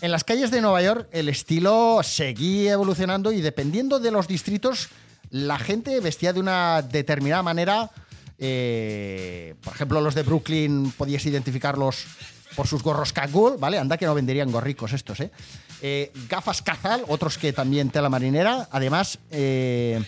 en 0.00 0.10
las 0.10 0.24
calles 0.24 0.50
de 0.50 0.60
Nueva 0.60 0.82
York 0.82 1.08
el 1.12 1.28
estilo 1.28 2.00
seguía 2.02 2.72
evolucionando 2.72 3.32
y 3.32 3.40
dependiendo 3.40 3.98
de 3.98 4.10
los 4.10 4.28
distritos, 4.28 4.88
la 5.30 5.58
gente 5.58 5.98
vestía 6.00 6.32
de 6.32 6.40
una 6.40 6.82
determinada 6.82 7.42
manera. 7.42 7.90
Eh, 8.38 9.54
por 9.62 9.74
ejemplo, 9.74 10.00
los 10.00 10.14
de 10.14 10.22
Brooklyn 10.22 10.92
podías 10.92 11.24
identificarlos 11.26 12.06
por 12.54 12.66
sus 12.66 12.82
gorros 12.82 13.12
Kangol, 13.12 13.56
¿vale? 13.58 13.78
Anda 13.78 13.96
que 13.96 14.06
no 14.06 14.14
venderían 14.14 14.50
gorricos 14.50 14.92
estos, 14.92 15.20
¿eh? 15.20 15.30
eh 15.80 16.12
gafas 16.28 16.62
Cazal, 16.62 17.04
otros 17.08 17.38
que 17.38 17.52
también 17.52 17.90
tela 17.90 18.08
marinera. 18.08 18.68
Además, 18.70 19.18
eh, 19.30 20.02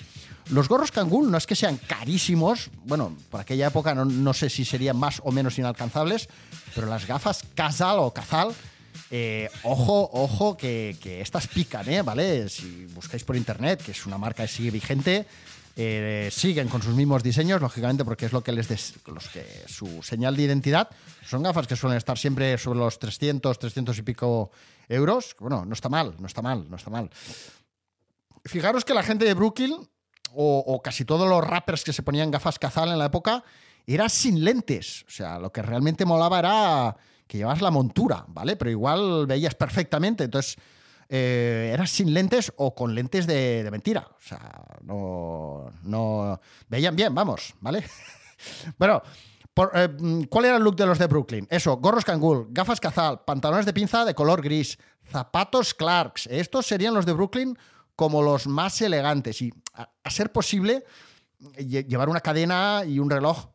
los 0.50 0.68
gorros 0.68 0.92
Kangol 0.92 1.30
no 1.30 1.38
es 1.38 1.46
que 1.46 1.56
sean 1.56 1.76
carísimos, 1.76 2.70
bueno, 2.84 3.16
por 3.30 3.40
aquella 3.40 3.68
época 3.68 3.94
no, 3.94 4.04
no, 4.04 4.34
sé 4.34 4.50
si 4.50 4.64
serían 4.64 4.96
más 4.96 5.20
o 5.24 5.32
menos 5.32 5.58
inalcanzables, 5.58 6.28
pero 6.74 6.86
las 6.86 7.06
gafas 7.06 7.44
Cazal 7.54 7.98
o 7.98 8.12
Cazal 8.12 8.54
eh, 9.10 9.50
ojo, 9.62 10.10
ojo, 10.12 10.56
que, 10.56 10.96
que, 11.00 11.20
estas 11.20 11.46
pican, 11.48 11.88
¿eh? 11.88 12.02
¿Vale? 12.02 12.48
Si 12.48 12.86
buscáis 12.86 13.24
por 13.24 13.36
internet, 13.36 13.82
que 13.82 13.92
es 13.92 14.06
una 14.06 14.18
marca 14.18 14.44
que 14.44 14.48
sigue 14.48 14.70
vigente, 14.70 15.26
eh, 15.76 16.28
siguen 16.32 16.68
con 16.68 16.82
sus 16.82 16.94
mismos 16.94 17.22
diseños, 17.22 17.60
lógicamente, 17.60 18.04
porque 18.04 18.26
es 18.26 18.32
lo 18.32 18.42
que 18.42 18.52
les 18.52 18.68
los 19.06 19.28
que 19.28 19.44
su 19.66 20.02
señal 20.02 20.36
de 20.36 20.42
identidad. 20.42 20.88
Son 21.26 21.42
gafas 21.42 21.66
que 21.66 21.76
suelen 21.76 21.98
estar 21.98 22.18
siempre 22.18 22.56
sobre 22.58 22.78
los 22.78 22.98
300, 22.98 23.58
300 23.58 23.98
y 23.98 24.02
pico 24.02 24.50
euros. 24.88 25.36
Bueno, 25.38 25.64
no 25.64 25.74
está 25.74 25.88
mal, 25.88 26.14
no 26.18 26.26
está 26.26 26.42
mal, 26.42 26.68
no 26.70 26.76
está 26.76 26.90
mal. 26.90 27.10
Fijaros 28.44 28.84
que 28.84 28.94
la 28.94 29.02
gente 29.02 29.24
de 29.24 29.34
Brooklyn, 29.34 29.74
o, 30.34 30.80
casi 30.82 31.04
todos 31.04 31.28
los 31.28 31.44
rappers 31.44 31.84
que 31.84 31.92
se 31.92 32.02
ponían 32.02 32.30
gafas 32.30 32.58
cazal 32.58 32.90
en 32.90 32.98
la 32.98 33.06
época, 33.06 33.44
era 33.86 34.08
sin 34.08 34.44
lentes. 34.44 35.04
O 35.06 35.10
sea, 35.10 35.38
lo 35.38 35.52
que 35.52 35.62
realmente 35.62 36.04
molaba 36.04 36.38
era 36.38 36.96
que 37.26 37.38
llevas 37.38 37.62
la 37.62 37.70
montura, 37.70 38.24
¿vale? 38.28 38.56
Pero 38.56 38.70
igual 38.70 39.26
veías 39.26 39.54
perfectamente. 39.54 40.24
Entonces, 40.24 40.56
eh, 41.08 41.70
era 41.72 41.86
sin 41.86 42.12
lentes 42.12 42.52
o 42.56 42.74
con 42.74 42.94
lentes 42.94 43.26
de, 43.26 43.66
mentira. 43.70 44.08
O 44.10 44.20
sea, 44.20 44.64
no, 44.82 45.70
no. 45.82 46.40
Veían 46.68 46.96
bien, 46.96 47.14
vamos, 47.14 47.54
¿vale? 47.60 47.84
bueno. 48.78 49.02
Eh, 49.74 50.26
¿Cuál 50.28 50.46
era 50.46 50.56
el 50.56 50.64
look 50.64 50.74
de 50.74 50.84
los 50.84 50.98
de 50.98 51.06
Brooklyn? 51.06 51.46
Eso, 51.48 51.76
gorros 51.76 52.04
cangul, 52.04 52.48
gafas 52.50 52.80
cazal, 52.80 53.20
pantalones 53.24 53.64
de 53.64 53.72
pinza 53.72 54.04
de 54.04 54.12
color 54.12 54.42
gris, 54.42 54.78
zapatos 55.08 55.74
Clarks. 55.74 56.26
Estos 56.26 56.66
serían 56.66 56.92
los 56.92 57.06
de 57.06 57.12
Brooklyn 57.12 57.56
como 57.96 58.22
los 58.22 58.46
más 58.46 58.80
elegantes 58.82 59.42
y, 59.42 59.52
a 59.74 60.10
ser 60.10 60.32
posible, 60.32 60.84
llevar 61.58 62.08
una 62.08 62.20
cadena 62.20 62.82
y 62.86 62.98
un 62.98 63.10
reloj 63.10 63.48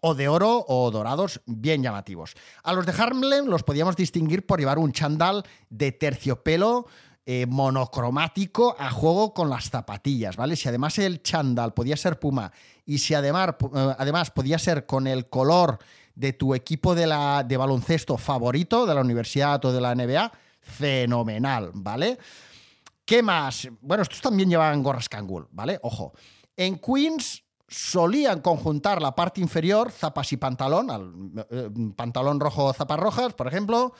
o 0.00 0.14
de 0.14 0.28
oro 0.28 0.64
o 0.68 0.90
dorados 0.90 1.40
bien 1.46 1.82
llamativos. 1.82 2.34
A 2.62 2.72
los 2.72 2.86
de 2.86 2.92
Harlem 2.92 3.46
los 3.46 3.62
podíamos 3.62 3.96
distinguir 3.96 4.46
por 4.46 4.60
llevar 4.60 4.78
un 4.78 4.92
chandal 4.92 5.44
de 5.70 5.92
terciopelo 5.92 6.86
eh, 7.24 7.46
monocromático 7.46 8.74
a 8.78 8.90
juego 8.90 9.32
con 9.32 9.48
las 9.48 9.70
zapatillas, 9.70 10.36
¿vale? 10.36 10.56
Si 10.56 10.68
además 10.68 10.98
el 10.98 11.22
chandal 11.22 11.72
podía 11.72 11.96
ser 11.96 12.18
puma 12.18 12.52
y 12.84 12.98
si 12.98 13.14
además, 13.14 13.50
eh, 13.74 13.94
además 13.98 14.30
podía 14.30 14.58
ser 14.58 14.86
con 14.86 15.06
el 15.06 15.28
color 15.28 15.78
de 16.14 16.32
tu 16.32 16.54
equipo 16.54 16.94
de, 16.94 17.06
la, 17.06 17.44
de 17.44 17.56
baloncesto 17.56 18.16
favorito 18.18 18.86
de 18.86 18.94
la 18.94 19.00
universidad 19.00 19.64
o 19.64 19.72
de 19.72 19.80
la 19.80 19.94
NBA, 19.94 20.32
fenomenal, 20.60 21.70
¿vale? 21.74 22.18
¿Qué 23.12 23.22
más? 23.22 23.68
Bueno, 23.82 24.04
estos 24.04 24.22
también 24.22 24.48
llevan 24.48 24.82
gorras 24.82 25.06
kangol, 25.06 25.46
¿vale? 25.50 25.78
Ojo. 25.82 26.14
En 26.56 26.78
Queens 26.78 27.44
solían 27.68 28.40
conjuntar 28.40 29.02
la 29.02 29.14
parte 29.14 29.42
inferior, 29.42 29.90
zapas 29.90 30.32
y 30.32 30.38
pantalón, 30.38 30.90
al, 30.90 31.12
eh, 31.50 31.68
pantalón 31.94 32.40
rojo 32.40 32.72
zapas 32.72 32.98
rojas, 32.98 33.34
por 33.34 33.48
ejemplo, 33.48 33.92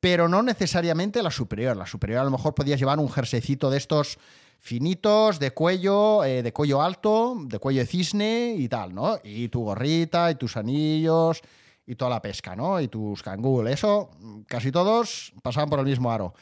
pero 0.00 0.28
no 0.28 0.42
necesariamente 0.42 1.22
la 1.22 1.30
superior. 1.30 1.78
La 1.78 1.86
superior 1.86 2.20
a 2.20 2.24
lo 2.24 2.30
mejor 2.30 2.54
podías 2.54 2.78
llevar 2.78 2.98
un 2.98 3.08
jerseycito 3.08 3.70
de 3.70 3.78
estos 3.78 4.18
finitos, 4.58 5.38
de 5.38 5.52
cuello, 5.52 6.22
eh, 6.24 6.42
de 6.42 6.52
cuello 6.52 6.82
alto, 6.82 7.36
de 7.46 7.58
cuello 7.58 7.80
de 7.80 7.86
cisne 7.86 8.54
y 8.54 8.68
tal, 8.68 8.94
¿no? 8.94 9.18
Y 9.24 9.48
tu 9.48 9.62
gorrita 9.62 10.30
y 10.30 10.34
tus 10.34 10.58
anillos 10.58 11.40
y 11.86 11.94
toda 11.94 12.10
la 12.10 12.20
pesca, 12.20 12.54
¿no? 12.54 12.82
Y 12.82 12.88
tus 12.88 13.22
cangul. 13.22 13.66
Eso, 13.66 14.10
casi 14.46 14.70
todos 14.70 15.32
pasaban 15.42 15.70
por 15.70 15.78
el 15.78 15.86
mismo 15.86 16.12
aro. 16.12 16.34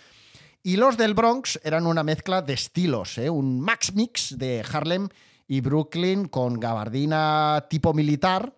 Y 0.66 0.79
los 0.79 0.96
del 0.96 1.14
Bronx 1.14 1.61
eran 1.62 1.87
una 1.87 2.02
mezcla 2.02 2.42
de 2.42 2.55
estilos, 2.55 3.18
¿eh? 3.18 3.31
un 3.31 3.61
max 3.61 3.94
mix 3.94 4.37
de 4.37 4.64
Harlem 4.68 5.09
y 5.46 5.61
Brooklyn 5.61 6.26
con 6.26 6.59
gabardina 6.59 7.66
tipo 7.70 7.94
militar, 7.94 8.52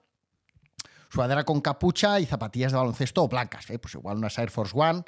sudadera 1.13 1.45
con 1.45 1.61
capucha 1.61 2.19
y 2.19 2.25
zapatillas 2.25 2.73
de 2.73 2.79
baloncesto 2.79 3.29
blancas, 3.29 3.69
¿eh? 3.69 3.79
pues 3.79 3.95
igual 3.95 4.17
unas 4.17 4.39
Air 4.39 4.51
Force 4.51 4.73
One, 4.75 5.03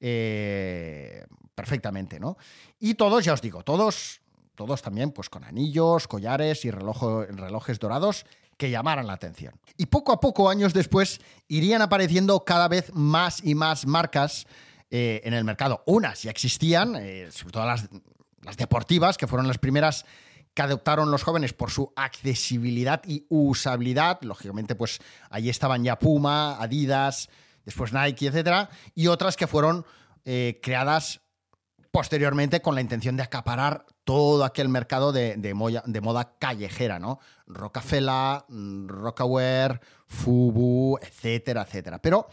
eh, 0.00 1.26
perfectamente, 1.54 2.18
¿no? 2.18 2.38
Y 2.80 2.94
todos, 2.94 3.22
ya 3.22 3.34
os 3.34 3.42
digo, 3.42 3.62
todos, 3.62 4.22
todos 4.54 4.80
también 4.80 5.10
pues 5.10 5.28
con 5.28 5.44
anillos, 5.44 6.08
collares 6.08 6.64
y 6.64 6.70
relojes 6.70 7.78
dorados 7.78 8.24
que 8.56 8.70
llamaran 8.70 9.06
la 9.06 9.12
atención. 9.12 9.60
Y 9.76 9.84
poco 9.84 10.10
a 10.10 10.20
poco, 10.20 10.48
años 10.48 10.72
después, 10.72 11.20
irían 11.48 11.82
apareciendo 11.82 12.46
cada 12.46 12.66
vez 12.68 12.94
más 12.94 13.44
y 13.44 13.54
más 13.54 13.86
marcas 13.86 14.46
eh, 14.90 15.20
en 15.24 15.34
el 15.34 15.44
mercado. 15.44 15.82
Unas 15.86 16.22
ya 16.22 16.30
existían, 16.30 16.94
sobre 17.30 17.52
todo 17.52 17.66
las, 17.66 17.88
deportivas, 18.56 19.16
que 19.16 19.26
fueron 19.26 19.48
las 19.48 19.58
primeras 19.58 20.04
que 20.54 20.62
adoptaron 20.62 21.10
los 21.10 21.22
jóvenes 21.22 21.52
por 21.52 21.70
su 21.70 21.92
accesibilidad 21.96 23.02
y 23.06 23.26
usabilidad. 23.28 24.20
Lógicamente, 24.22 24.74
pues 24.74 25.00
allí 25.28 25.50
estaban 25.50 25.84
ya 25.84 25.98
Puma, 25.98 26.56
Adidas, 26.62 27.28
después 27.66 27.92
Nike, 27.92 28.28
etcétera, 28.28 28.70
y 28.94 29.08
otras 29.08 29.36
que 29.36 29.46
fueron 29.46 29.84
eh, 30.24 30.60
creadas 30.62 31.20
posteriormente 31.90 32.62
con 32.62 32.74
la 32.74 32.80
intención 32.80 33.16
de 33.16 33.22
acaparar 33.22 33.86
todo 34.04 34.44
aquel 34.44 34.68
mercado 34.68 35.12
de, 35.12 35.54
moda 35.54 36.36
callejera, 36.38 36.98
¿no? 36.98 37.20
Rockefeller, 37.46 38.44
mm, 38.48 38.86
Rockaware, 38.88 39.80
Fubu, 40.06 40.98
etcétera, 41.00 41.62
etcétera. 41.62 41.98
Pero 42.00 42.28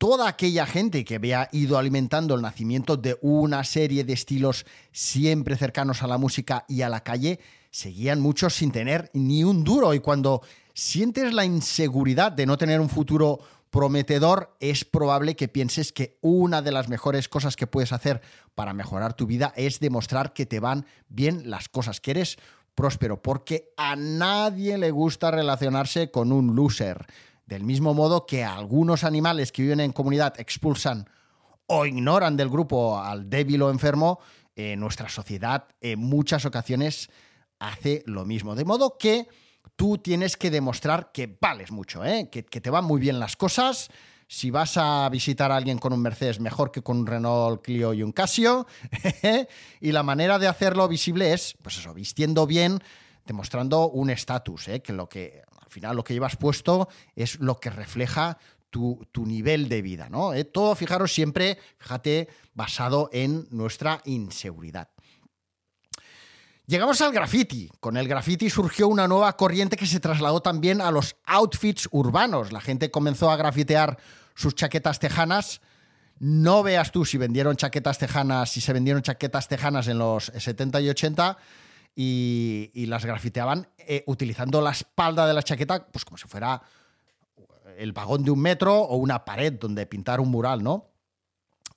toda 0.00 0.28
aquella 0.28 0.64
gente 0.64 1.04
que 1.04 1.16
había 1.16 1.50
ido 1.52 1.76
alimentando 1.76 2.34
el 2.34 2.40
nacimiento 2.40 2.96
de 2.96 3.18
una 3.20 3.62
serie 3.64 4.02
de 4.02 4.14
estilos 4.14 4.64
siempre 4.92 5.58
cercanos 5.58 6.02
a 6.02 6.06
la 6.06 6.16
música 6.16 6.64
y 6.68 6.80
a 6.80 6.88
la 6.88 7.04
calle, 7.04 7.38
seguían 7.70 8.18
muchos 8.18 8.54
sin 8.54 8.72
tener 8.72 9.10
ni 9.12 9.44
un 9.44 9.62
duro. 9.62 9.92
Y 9.92 10.00
cuando 10.00 10.40
sientes 10.72 11.34
la 11.34 11.44
inseguridad 11.44 12.32
de 12.32 12.46
no 12.46 12.56
tener 12.56 12.80
un 12.80 12.88
futuro 12.88 13.40
prometedor, 13.68 14.56
es 14.58 14.86
probable 14.86 15.36
que 15.36 15.48
pienses 15.48 15.92
que 15.92 16.16
una 16.22 16.62
de 16.62 16.72
las 16.72 16.88
mejores 16.88 17.28
cosas 17.28 17.54
que 17.54 17.66
puedes 17.66 17.92
hacer 17.92 18.22
para 18.54 18.72
mejorar 18.72 19.12
tu 19.12 19.26
vida 19.26 19.52
es 19.54 19.80
demostrar 19.80 20.32
que 20.32 20.46
te 20.46 20.60
van 20.60 20.86
bien 21.10 21.50
las 21.50 21.68
cosas, 21.68 22.00
que 22.00 22.12
eres 22.12 22.38
próspero, 22.74 23.20
porque 23.20 23.74
a 23.76 23.96
nadie 23.96 24.78
le 24.78 24.92
gusta 24.92 25.30
relacionarse 25.30 26.10
con 26.10 26.32
un 26.32 26.56
loser. 26.56 27.06
Del 27.50 27.64
mismo 27.64 27.94
modo 27.94 28.26
que 28.26 28.44
algunos 28.44 29.02
animales 29.02 29.50
que 29.50 29.62
viven 29.62 29.80
en 29.80 29.90
comunidad 29.90 30.38
expulsan 30.38 31.10
o 31.66 31.84
ignoran 31.84 32.36
del 32.36 32.48
grupo 32.48 33.00
al 33.00 33.28
débil 33.28 33.62
o 33.62 33.70
enfermo, 33.70 34.20
eh, 34.54 34.76
nuestra 34.76 35.08
sociedad 35.08 35.66
en 35.80 35.98
muchas 35.98 36.44
ocasiones 36.44 37.10
hace 37.58 38.04
lo 38.06 38.24
mismo. 38.24 38.54
De 38.54 38.64
modo 38.64 38.96
que 38.96 39.26
tú 39.74 39.98
tienes 39.98 40.36
que 40.36 40.52
demostrar 40.52 41.10
que 41.10 41.36
vales 41.40 41.72
mucho, 41.72 42.04
¿eh? 42.04 42.28
que, 42.30 42.42
te 42.42 42.70
van 42.70 42.84
muy 42.84 43.00
bien 43.00 43.18
las 43.18 43.36
cosas. 43.36 43.88
Si 44.28 44.52
vas 44.52 44.76
a 44.76 45.08
visitar 45.08 45.50
a 45.50 45.56
alguien 45.56 45.78
con 45.78 45.92
un 45.92 46.02
Mercedes, 46.02 46.38
mejor 46.38 46.70
que 46.70 46.82
con 46.82 46.98
un 46.98 47.06
Renault 47.08 47.62
Clio 47.64 47.92
y 47.92 48.04
un 48.04 48.12
Casio. 48.12 48.68
y 49.80 49.90
la 49.90 50.04
manera 50.04 50.38
de 50.38 50.46
hacerlo 50.46 50.86
visible 50.86 51.32
es, 51.32 51.56
pues 51.62 51.78
eso, 51.78 51.92
vistiendo 51.94 52.46
bien, 52.46 52.80
demostrando 53.26 53.88
un 53.88 54.08
estatus, 54.08 54.68
¿eh? 54.68 54.82
que 54.82 54.92
lo 54.92 55.08
que 55.08 55.42
al 55.70 55.74
final 55.74 55.96
lo 55.96 56.02
que 56.02 56.14
llevas 56.14 56.36
puesto 56.36 56.88
es 57.14 57.38
lo 57.38 57.60
que 57.60 57.70
refleja 57.70 58.38
tu, 58.70 59.06
nivel 59.24 59.68
de 59.68 59.82
vida, 59.82 60.08
¿no? 60.08 60.34
Eh, 60.34 60.44
todo, 60.44 60.74
fijaros, 60.74 61.12
siempre, 61.12 61.58
fíjate, 61.78 62.28
basado 62.54 63.08
en 63.12 63.46
nuestra 63.50 64.00
inseguridad. 64.04 64.88
Llegamos 66.66 67.00
al 67.00 67.12
graffiti. 67.12 67.70
Con 67.78 67.96
el 67.96 68.08
graffiti 68.08 68.50
surgió 68.50 68.88
una 68.88 69.06
nueva 69.06 69.36
corriente 69.36 69.76
que 69.76 69.86
se 69.86 70.00
trasladó 70.00 70.40
también 70.40 70.80
a 70.80 70.90
los 70.90 71.16
outfits 71.24 71.88
urbanos. 71.92 72.52
La 72.52 72.60
gente 72.60 72.90
comenzó 72.90 73.30
a 73.30 73.36
grafitear 73.36 73.96
sus 74.34 74.56
chaquetas 74.56 74.98
tejanas. 74.98 75.60
No 76.18 76.64
veas 76.64 76.90
tú 76.90 77.04
si 77.04 77.16
vendieron 77.16 77.56
chaquetas 77.56 77.98
tejanas, 77.98 78.50
si 78.50 78.60
se 78.60 78.72
vendieron 78.72 79.02
chaquetas 79.02 79.46
tejanas 79.46 79.86
en 79.86 79.98
los 79.98 80.32
70 80.36 80.80
y 80.80 80.88
80 80.90 81.38
y, 81.94 82.86
las 82.86 83.04
grafiteaban 83.04 83.68
eh, 83.78 84.04
utilizando 84.06 84.60
la 84.60 84.70
espalda 84.70 85.26
de 85.26 85.34
la 85.34 85.42
chaqueta 85.42 85.86
pues 85.86 86.04
como 86.04 86.16
si 86.16 86.26
fuera 86.26 86.62
el 87.76 87.92
vagón 87.92 88.24
de 88.24 88.30
un 88.30 88.40
metro 88.40 88.80
o 88.80 88.96
una 88.96 89.24
pared 89.24 89.52
donde 89.52 89.86
pintar 89.86 90.20
un 90.20 90.30
mural, 90.30 90.62
¿no? 90.62 90.90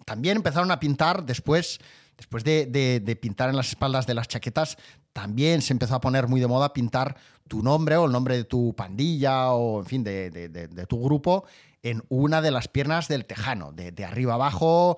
También 0.05 0.37
empezaron 0.37 0.71
a 0.71 0.79
pintar 0.79 1.25
después, 1.25 1.79
después 2.17 2.43
de, 2.43 3.17
pintar 3.21 3.49
en 3.49 3.55
las 3.55 3.69
espaldas 3.69 4.05
de 4.05 4.13
las 4.13 4.27
chaquetas, 4.27 4.77
también 5.13 5.61
se 5.61 5.73
empezó 5.73 5.95
a 5.95 6.01
poner 6.01 6.27
muy 6.27 6.41
de 6.41 6.47
moda 6.47 6.73
pintar 6.73 7.15
tu 7.47 7.63
nombre 7.63 7.95
o 7.95 8.05
el 8.05 8.11
nombre 8.11 8.35
de 8.35 8.43
tu 8.43 8.75
pandilla 8.75 9.51
o, 9.51 9.79
en 9.79 9.85
fin, 9.85 10.03
de, 10.03 10.85
tu 10.89 11.01
grupo 11.01 11.45
en 11.83 12.03
una 12.09 12.41
de 12.41 12.51
las 12.51 12.67
piernas 12.67 13.07
del 13.07 13.25
tejano, 13.25 13.71
de, 13.71 14.05
arriba 14.05 14.33
abajo, 14.33 14.97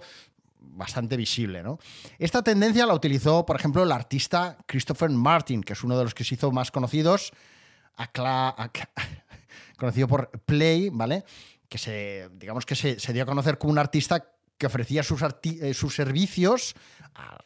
bastante 0.67 1.17
visible. 1.17 1.63
¿no? 1.63 1.79
Esta 2.19 2.41
tendencia 2.43 2.85
la 2.85 2.93
utilizó, 2.93 3.45
por 3.45 3.55
ejemplo, 3.55 3.83
el 3.83 3.91
artista 3.91 4.57
Christopher 4.65 5.09
Martin, 5.09 5.63
que 5.63 5.73
es 5.73 5.83
uno 5.83 5.97
de 5.97 6.03
los 6.03 6.13
que 6.13 6.23
se 6.23 6.35
hizo 6.35 6.51
más 6.51 6.71
conocidos, 6.71 7.31
conocido 9.77 10.07
por 10.07 10.29
Play, 10.45 10.89
¿vale? 10.91 11.23
Que 11.69 11.77
se, 11.77 12.29
digamos 12.33 12.65
que 12.65 12.75
se, 12.75 13.13
dio 13.13 13.23
a 13.23 13.25
conocer 13.25 13.57
como 13.57 13.71
un 13.71 13.79
artista 13.79 14.31
que 14.57 14.67
ofrecía 14.67 15.03
sus, 15.03 15.21
eh, 15.43 15.73
sus 15.73 15.95
servicios 15.95 16.75
al, 17.13 17.37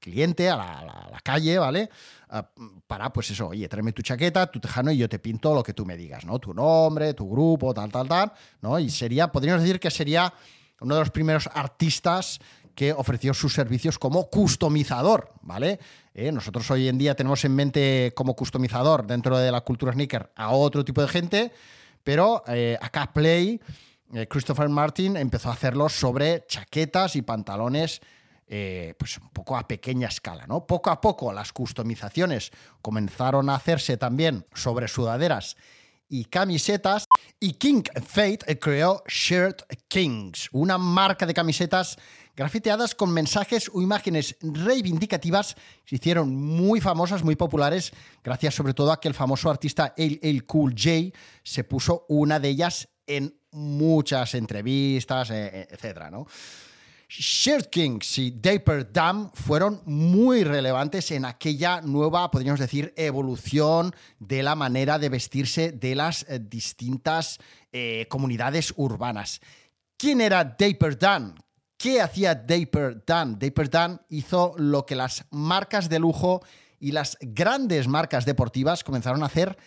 cliente, 0.00 0.48
a 0.48 0.56
la, 0.56 1.20
calle, 1.22 1.58
¿vale? 1.58 1.88
Ah, 2.28 2.48
para, 2.86 3.12
pues 3.12 3.30
eso, 3.30 3.48
oye, 3.48 3.68
tráeme 3.68 3.92
tu 3.92 4.02
chaqueta, 4.02 4.46
tu 4.46 4.60
tejano 4.60 4.90
y 4.90 4.98
yo 4.98 5.08
te 5.08 5.18
pinto 5.18 5.54
lo 5.54 5.62
que 5.62 5.74
tú 5.74 5.84
me 5.84 5.96
digas, 5.96 6.24
¿no? 6.24 6.38
Tu 6.38 6.54
nombre, 6.54 7.14
tu 7.14 7.28
grupo, 7.28 7.74
tal, 7.74 7.90
tal, 7.90 8.08
tal, 8.08 8.32
¿no? 8.60 8.78
Y 8.78 8.90
sería, 8.90 9.30
podríamos 9.30 9.62
decir 9.62 9.80
que 9.80 9.90
sería 9.90 10.32
uno 10.80 10.94
de 10.94 11.00
los 11.00 11.10
primeros 11.10 11.48
artistas 11.52 12.40
que 12.76 12.92
ofreció 12.92 13.32
sus 13.32 13.54
servicios 13.54 13.98
como 13.98 14.28
customizador, 14.28 15.32
¿vale? 15.40 15.80
Eh, 16.14 16.30
nosotros 16.30 16.70
hoy 16.70 16.88
en 16.88 16.98
día 16.98 17.16
tenemos 17.16 17.42
en 17.46 17.54
mente 17.54 18.12
como 18.14 18.36
customizador 18.36 19.06
dentro 19.06 19.38
de 19.38 19.50
la 19.50 19.62
cultura 19.62 19.94
sneaker 19.94 20.30
a 20.36 20.50
otro 20.50 20.84
tipo 20.84 21.00
de 21.00 21.08
gente, 21.08 21.52
pero 22.04 22.44
eh, 22.46 22.76
acá 22.80 23.10
Play, 23.14 23.58
eh, 24.12 24.26
Christopher 24.28 24.68
Martin 24.68 25.16
empezó 25.16 25.48
a 25.48 25.54
hacerlo 25.54 25.88
sobre 25.88 26.44
chaquetas 26.46 27.16
y 27.16 27.22
pantalones 27.22 28.00
pues 28.96 29.18
un 29.18 29.30
poco 29.30 29.56
a 29.56 29.66
pequeña 29.66 30.06
escala, 30.06 30.46
¿no? 30.46 30.68
Poco 30.68 30.90
a 30.90 31.00
poco 31.00 31.32
las 31.32 31.52
customizaciones 31.52 32.52
comenzaron 32.80 33.50
a 33.50 33.56
hacerse 33.56 33.96
también 33.96 34.46
sobre 34.54 34.86
sudaderas 34.86 35.56
y 36.08 36.26
camisetas. 36.26 37.06
Y 37.40 37.54
King 37.54 37.82
Fate 38.06 38.58
creó 38.60 39.02
Shirt 39.08 39.62
Kings, 39.88 40.48
una 40.52 40.78
marca 40.78 41.26
de 41.26 41.34
camisetas 41.34 41.96
grafiteadas 42.36 42.94
con 42.94 43.12
mensajes 43.12 43.70
o 43.72 43.80
imágenes 43.80 44.36
reivindicativas 44.42 45.56
se 45.84 45.96
hicieron 45.96 46.34
muy 46.36 46.80
famosas, 46.80 47.24
muy 47.24 47.34
populares, 47.34 47.92
gracias 48.22 48.54
sobre 48.54 48.74
todo 48.74 48.92
a 48.92 49.00
que 49.00 49.08
el 49.08 49.14
famoso 49.14 49.50
artista 49.50 49.94
El 49.96 50.44
Cool 50.44 50.74
J 50.76 51.16
se 51.42 51.64
puso 51.64 52.04
una 52.08 52.38
de 52.38 52.50
ellas 52.50 52.88
en 53.06 53.34
muchas 53.52 54.34
entrevistas, 54.34 55.30
e, 55.30 55.46
e, 55.46 55.68
etcétera, 55.70 56.10
¿no? 56.10 56.26
Shirt 57.08 57.70
Kings 57.70 58.18
y 58.18 58.32
Daper 58.32 58.92
Dam 58.92 59.30
fueron 59.32 59.80
muy 59.86 60.42
relevantes 60.42 61.12
en 61.12 61.24
aquella 61.24 61.80
nueva, 61.80 62.30
podríamos 62.32 62.58
decir, 62.58 62.92
evolución 62.96 63.94
de 64.18 64.42
la 64.42 64.56
manera 64.56 64.98
de 64.98 65.08
vestirse 65.08 65.70
de 65.70 65.94
las 65.94 66.26
eh, 66.28 66.40
distintas 66.40 67.38
eh, 67.70 68.06
comunidades 68.10 68.74
urbanas. 68.76 69.40
¿Quién 69.96 70.20
era 70.20 70.44
Daper 70.44 70.98
Dan? 70.98 71.45
¿Qué 71.76 72.00
hacía 72.00 72.34
Daper 72.34 73.04
Dan? 73.04 73.38
Daper 73.38 73.68
Dan 73.68 74.00
hizo 74.08 74.54
lo 74.56 74.86
que 74.86 74.96
las 74.96 75.26
marcas 75.30 75.88
de 75.88 75.98
lujo 75.98 76.40
y 76.80 76.92
las 76.92 77.18
grandes 77.20 77.86
marcas 77.86 78.24
deportivas 78.24 78.82
comenzaron 78.82 79.22
a 79.22 79.26
hacer 79.26 79.58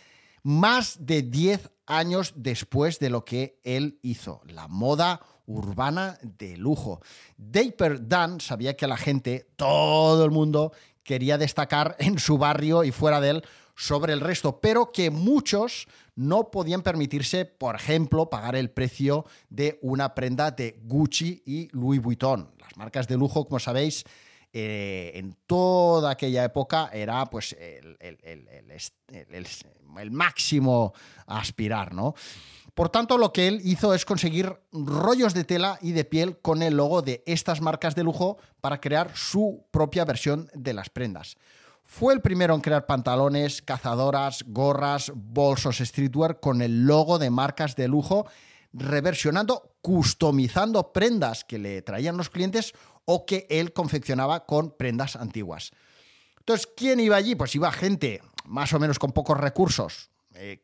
más 0.41 0.97
de 1.05 1.21
10 1.21 1.69
años 1.85 2.33
después 2.35 2.99
de 2.99 3.09
lo 3.09 3.25
que 3.25 3.59
él 3.63 3.99
hizo, 4.01 4.41
la 4.45 4.67
moda 4.67 5.21
urbana 5.45 6.17
de 6.21 6.57
lujo. 6.57 7.01
Daper 7.37 8.07
Dan 8.07 8.39
sabía 8.39 8.75
que 8.75 8.87
la 8.87 8.97
gente, 8.97 9.51
todo 9.55 10.25
el 10.25 10.31
mundo, 10.31 10.71
quería 11.03 11.37
destacar 11.37 11.95
en 11.99 12.19
su 12.19 12.37
barrio 12.37 12.83
y 12.83 12.91
fuera 12.91 13.21
de 13.21 13.29
él 13.31 13.43
sobre 13.79 14.11
el 14.11 14.19
resto, 14.19 14.59
pero 14.59 14.91
que 14.91 15.09
muchos 15.09 15.87
no 16.15 16.51
podían 16.51 16.81
permitirse, 16.81 17.45
por 17.45 17.75
ejemplo, 17.75 18.29
pagar 18.29 18.57
el 18.57 18.71
precio 18.71 19.25
de 19.49 19.79
una 19.81 20.13
prenda 20.13 20.51
de 20.51 20.77
Gucci 20.83 21.41
y 21.45 21.69
Louis 21.71 22.01
Vuitton. 22.01 22.51
Las 22.59 22.75
marcas 22.75 23.07
de 23.07 23.15
lujo, 23.15 23.45
como 23.45 23.57
sabéis, 23.57 24.03
eh, 24.51 25.11
en 25.15 25.37
toda 25.47 26.11
aquella 26.11 26.43
época 26.43 26.89
era 26.91 27.25
pues 27.27 27.55
el, 27.57 27.87
máximo 30.11 30.93
a 31.25 31.39
aspirar, 31.39 31.93
¿no? 31.93 32.15
Por 32.73 32.89
tanto, 32.89 33.17
lo 33.17 33.31
que 33.31 33.47
él 33.47 33.61
hizo 33.63 33.93
es 33.93 34.03
conseguir 34.03 34.59
rollos 34.73 35.33
de 35.33 35.45
tela 35.45 35.79
y 35.81 35.93
de 35.93 36.03
piel 36.03 36.37
con 36.39 36.63
el 36.63 36.75
logo 36.75 37.01
de 37.01 37.23
estas 37.25 37.61
marcas 37.61 37.95
de 37.95 38.03
lujo 38.03 38.39
para 38.59 38.81
crear 38.81 39.15
su 39.15 39.65
propia 39.71 40.03
versión 40.03 40.49
de 40.53 40.73
las 40.73 40.89
prendas. 40.89 41.37
Fue 41.91 42.13
el 42.13 42.21
primero 42.21 42.53
en 42.53 42.61
crear 42.61 42.85
pantalones, 42.85 43.63
cazadoras, 43.63 44.43
gorras, 44.45 45.11
bolsos 45.15 45.79
streetwear 45.79 46.39
con 46.39 46.61
el 46.61 46.85
logo 46.85 47.17
de 47.17 47.31
marcas 47.31 47.75
de 47.75 47.87
lujo, 47.87 48.27
reversionando, 48.71 49.75
customizando 49.81 50.93
prendas 50.93 51.43
que 51.43 51.57
le 51.57 51.81
traían 51.81 52.15
los 52.15 52.29
clientes 52.29 52.73
o 53.05 53.25
que 53.25 53.47
él 53.49 53.73
confeccionaba 53.73 54.45
con 54.45 54.77
prendas 54.77 55.15
antiguas. 55.15 55.71
Entonces, 56.37 56.69
¿quién 56.77 56.99
iba 56.99 57.15
allí? 57.15 57.33
Pues 57.33 57.55
iba 57.55 57.71
gente 57.71 58.21
más 58.45 58.71
o 58.73 58.79
menos 58.79 58.99
con 58.99 59.11
pocos 59.11 59.39
recursos, 59.39 60.11
eh, 60.35 60.63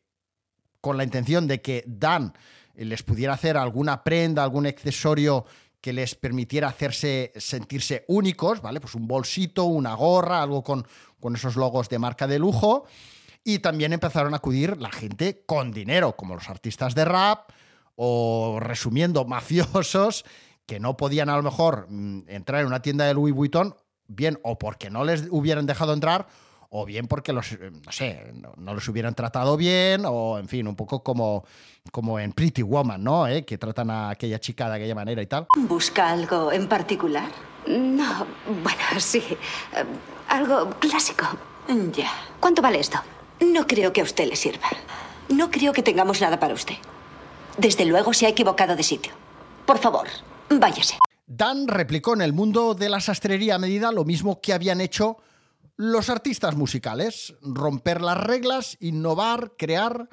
con 0.80 0.96
la 0.96 1.02
intención 1.02 1.48
de 1.48 1.60
que 1.60 1.82
Dan 1.88 2.34
les 2.76 3.02
pudiera 3.02 3.34
hacer 3.34 3.56
alguna 3.56 4.04
prenda, 4.04 4.44
algún 4.44 4.66
accesorio 4.66 5.44
que 5.86 5.92
les 5.92 6.16
permitiera 6.16 6.66
hacerse 6.66 7.32
sentirse 7.36 8.04
únicos, 8.08 8.60
¿vale? 8.60 8.80
Pues 8.80 8.96
un 8.96 9.06
bolsito, 9.06 9.66
una 9.66 9.94
gorra, 9.94 10.42
algo 10.42 10.64
con, 10.64 10.84
con 11.20 11.36
esos 11.36 11.54
logos 11.54 11.88
de 11.88 12.00
marca 12.00 12.26
de 12.26 12.40
lujo. 12.40 12.86
Y 13.44 13.60
también 13.60 13.92
empezaron 13.92 14.34
a 14.34 14.38
acudir 14.38 14.78
la 14.78 14.90
gente 14.90 15.44
con 15.46 15.70
dinero, 15.70 16.16
como 16.16 16.34
los 16.34 16.50
artistas 16.50 16.96
de 16.96 17.04
rap 17.04 17.50
o, 17.94 18.58
resumiendo, 18.58 19.24
mafiosos 19.26 20.24
que 20.66 20.80
no 20.80 20.96
podían 20.96 21.28
a 21.28 21.36
lo 21.36 21.44
mejor 21.44 21.86
mm, 21.88 22.22
entrar 22.26 22.62
en 22.62 22.66
una 22.66 22.82
tienda 22.82 23.04
de 23.04 23.14
Louis 23.14 23.32
Vuitton, 23.32 23.76
bien 24.08 24.40
o 24.42 24.58
porque 24.58 24.90
no 24.90 25.04
les 25.04 25.28
hubieran 25.30 25.66
dejado 25.66 25.92
entrar, 25.92 26.26
o 26.78 26.84
bien 26.84 27.08
porque 27.08 27.32
los, 27.32 27.52
eh, 27.52 27.70
no 27.84 27.92
sé, 27.92 28.32
no, 28.34 28.74
los 28.74 28.86
hubieran 28.88 29.14
tratado 29.14 29.56
bien, 29.56 30.02
o 30.04 30.38
en 30.38 30.46
fin, 30.46 30.68
un 30.68 30.76
poco 30.76 31.02
como, 31.02 31.44
como 31.90 32.18
en 32.20 32.32
Pretty 32.32 32.62
Woman, 32.62 33.02
¿no? 33.02 33.26
¿Eh? 33.26 33.44
Que 33.44 33.56
tratan 33.56 33.90
a 33.90 34.10
aquella 34.10 34.38
chica 34.38 34.68
de 34.68 34.76
aquella 34.76 34.94
manera 34.94 35.22
y 35.22 35.26
tal. 35.26 35.46
¿Busca 35.56 36.10
algo 36.10 36.52
en 36.52 36.68
particular? 36.68 37.30
No, 37.66 38.26
bueno, 38.62 38.82
sí. 38.98 39.18
Eh, 39.18 39.84
algo 40.28 40.70
clásico. 40.78 41.24
Ya. 41.92 42.10
¿Cuánto 42.40 42.62
vale 42.62 42.78
esto? 42.78 42.98
No 43.40 43.66
creo 43.66 43.92
que 43.92 44.02
a 44.02 44.04
usted 44.04 44.28
le 44.28 44.36
sirva. 44.36 44.68
No 45.28 45.50
creo 45.50 45.72
que 45.72 45.82
tengamos 45.82 46.20
nada 46.20 46.38
para 46.38 46.54
usted. 46.54 46.76
Desde 47.56 47.86
luego 47.86 48.12
se 48.12 48.26
ha 48.26 48.28
equivocado 48.28 48.76
de 48.76 48.82
sitio. 48.82 49.12
Por 49.64 49.78
favor, 49.78 50.06
váyase. 50.50 50.98
Dan 51.26 51.66
replicó 51.66 52.14
en 52.14 52.20
el 52.20 52.32
mundo 52.32 52.74
de 52.74 52.88
la 52.88 53.00
sastrería 53.00 53.56
a 53.56 53.58
medida 53.58 53.90
lo 53.90 54.04
mismo 54.04 54.40
que 54.40 54.52
habían 54.52 54.80
hecho 54.80 55.16
los 55.76 56.08
artistas 56.08 56.56
musicales, 56.56 57.34
romper 57.42 58.00
las 58.00 58.18
reglas, 58.18 58.76
innovar, 58.80 59.52
crear, 59.58 60.08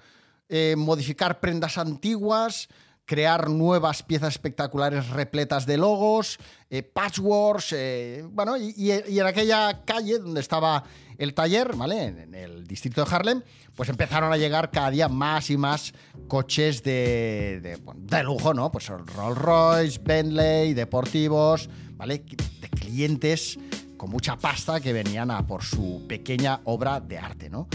eh, 0.50 0.76
modificar 0.78 1.40
prendas 1.40 1.78
antiguas, 1.78 2.68
crear 3.06 3.50
nuevas 3.50 4.04
piezas 4.04 4.30
espectaculares 4.30 5.10
repletas 5.10 5.66
de 5.66 5.78
logos, 5.78 6.38
eh, 6.70 6.84
patchworks, 6.84 7.74
eh, 7.74 8.26
bueno, 8.30 8.58
y, 8.58 8.92
en 8.92 9.26
aquella 9.26 9.84
calle 9.86 10.20
donde 10.20 10.42
estaba 10.42 10.84
el 11.18 11.34
taller, 11.34 11.76
¿vale? 11.76 12.06
En 12.06 12.34
el 12.34 12.66
distrito 12.66 13.04
de 13.04 13.16
Harlem, 13.16 13.42
pues 13.76 13.90
empezaron 13.90 14.34
a 14.34 14.38
llegar 14.38 14.72
cada 14.72 14.90
día 14.90 15.08
más 15.10 15.50
y 15.50 15.58
más 15.58 15.94
coches 16.28 16.84
de, 16.84 17.80
de 17.96 18.24
lujo, 18.24 18.54
¿no? 18.54 18.72
Pues 18.72 18.88
Rolls 18.88 19.38
Royce, 19.38 20.00
Bentley, 20.04 20.74
deportivos, 20.74 21.70
¿vale? 21.96 22.20
De 22.60 22.70
clientes 22.70 23.60
con 24.04 24.12
mucha 24.12 24.36
pasta 24.36 24.82
que 24.82 24.92
venían 24.92 25.32
a 25.32 25.48
por 25.48 25.64
su 25.64 26.04
pequeña 26.10 26.60
obra 26.66 27.00
de 27.00 27.18
arte, 27.18 27.50
¿no? 27.50 27.70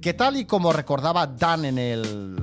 Que 0.00 0.14
tal 0.14 0.38
y 0.38 0.46
como 0.46 0.72
recordaba 0.72 1.26
Dan 1.26 1.66
en 1.66 1.76
el 1.76 2.36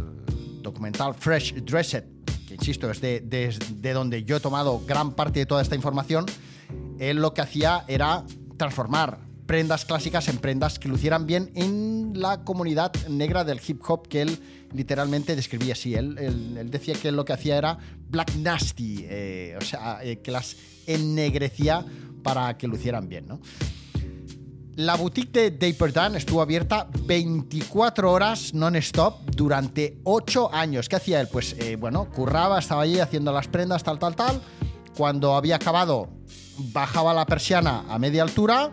documental 0.61 1.15
Fresh 1.15 1.55
Dressed, 1.63 2.03
que 2.47 2.53
insisto, 2.53 2.91
es 2.91 3.01
de, 3.01 3.21
de, 3.21 3.93
donde 3.93 4.23
yo 4.25 4.37
he 4.37 4.39
tomado 4.39 4.79
gran 4.85 5.13
parte 5.13 5.39
de 5.39 5.47
toda 5.47 5.63
esta 5.63 5.73
información, 5.73 6.27
él 6.99 7.17
lo 7.17 7.33
que 7.33 7.41
hacía 7.41 7.83
era 7.87 8.23
transformar 8.57 9.17
prendas 9.45 9.85
clásicas 9.85 10.27
en 10.27 10.37
prendas 10.37 10.79
que 10.79 10.87
lucieran 10.87 11.25
bien 11.25 11.51
en 11.55 12.13
la 12.15 12.43
comunidad 12.43 12.91
negra 13.07 13.43
del 13.43 13.61
hip 13.65 13.81
hop 13.87 14.07
que 14.07 14.21
él 14.21 14.39
literalmente 14.73 15.35
describía 15.35 15.73
así. 15.73 15.95
Él, 15.95 16.17
él, 16.17 16.71
decía 16.71 16.95
que 16.95 17.11
lo 17.11 17.25
que 17.25 17.33
hacía 17.33 17.57
era 17.57 17.77
black 18.09 18.35
nasty, 18.35 19.05
eh, 19.07 19.57
o 19.59 19.63
sea, 19.63 19.99
eh, 20.03 20.19
que 20.19 20.31
las 20.31 20.55
ennegrecía 20.87 21.85
para 22.23 22.57
que 22.57 22.67
lo 22.67 22.75
hicieran 22.75 23.07
bien, 23.07 23.27
¿no? 23.27 23.39
La 24.77 24.95
boutique 24.95 25.31
de 25.31 25.51
Daper 25.51 25.93
Dan 25.93 26.15
estuvo 26.17 26.41
abierta 26.41 26.89
24 27.05 28.11
horas 28.11 28.53
non-stop 28.53 29.21
durante 29.33 29.99
8 30.03 30.53
años. 30.53 30.89
¿Qué 30.89 30.97
hacía 30.97 31.21
él? 31.21 31.29
Pues, 31.31 31.55
eh, 31.59 31.77
bueno, 31.77 32.09
curraba, 32.11 32.59
estaba 32.59 32.81
allí 32.81 32.99
haciendo 32.99 33.31
las 33.31 33.47
prendas, 33.47 33.83
tal, 33.83 33.99
tal, 33.99 34.17
tal. 34.17 34.41
Cuando 34.97 35.35
había 35.35 35.55
acabado, 35.55 36.09
bajaba 36.57 37.13
la 37.13 37.25
persiana 37.25 37.85
a 37.87 37.97
media 37.99 38.23
altura, 38.23 38.69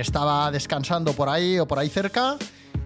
estaba 0.00 0.50
descansando 0.50 1.12
por 1.12 1.28
ahí 1.28 1.58
o 1.58 1.66
por 1.66 1.78
ahí 1.78 1.88
cerca, 1.88 2.36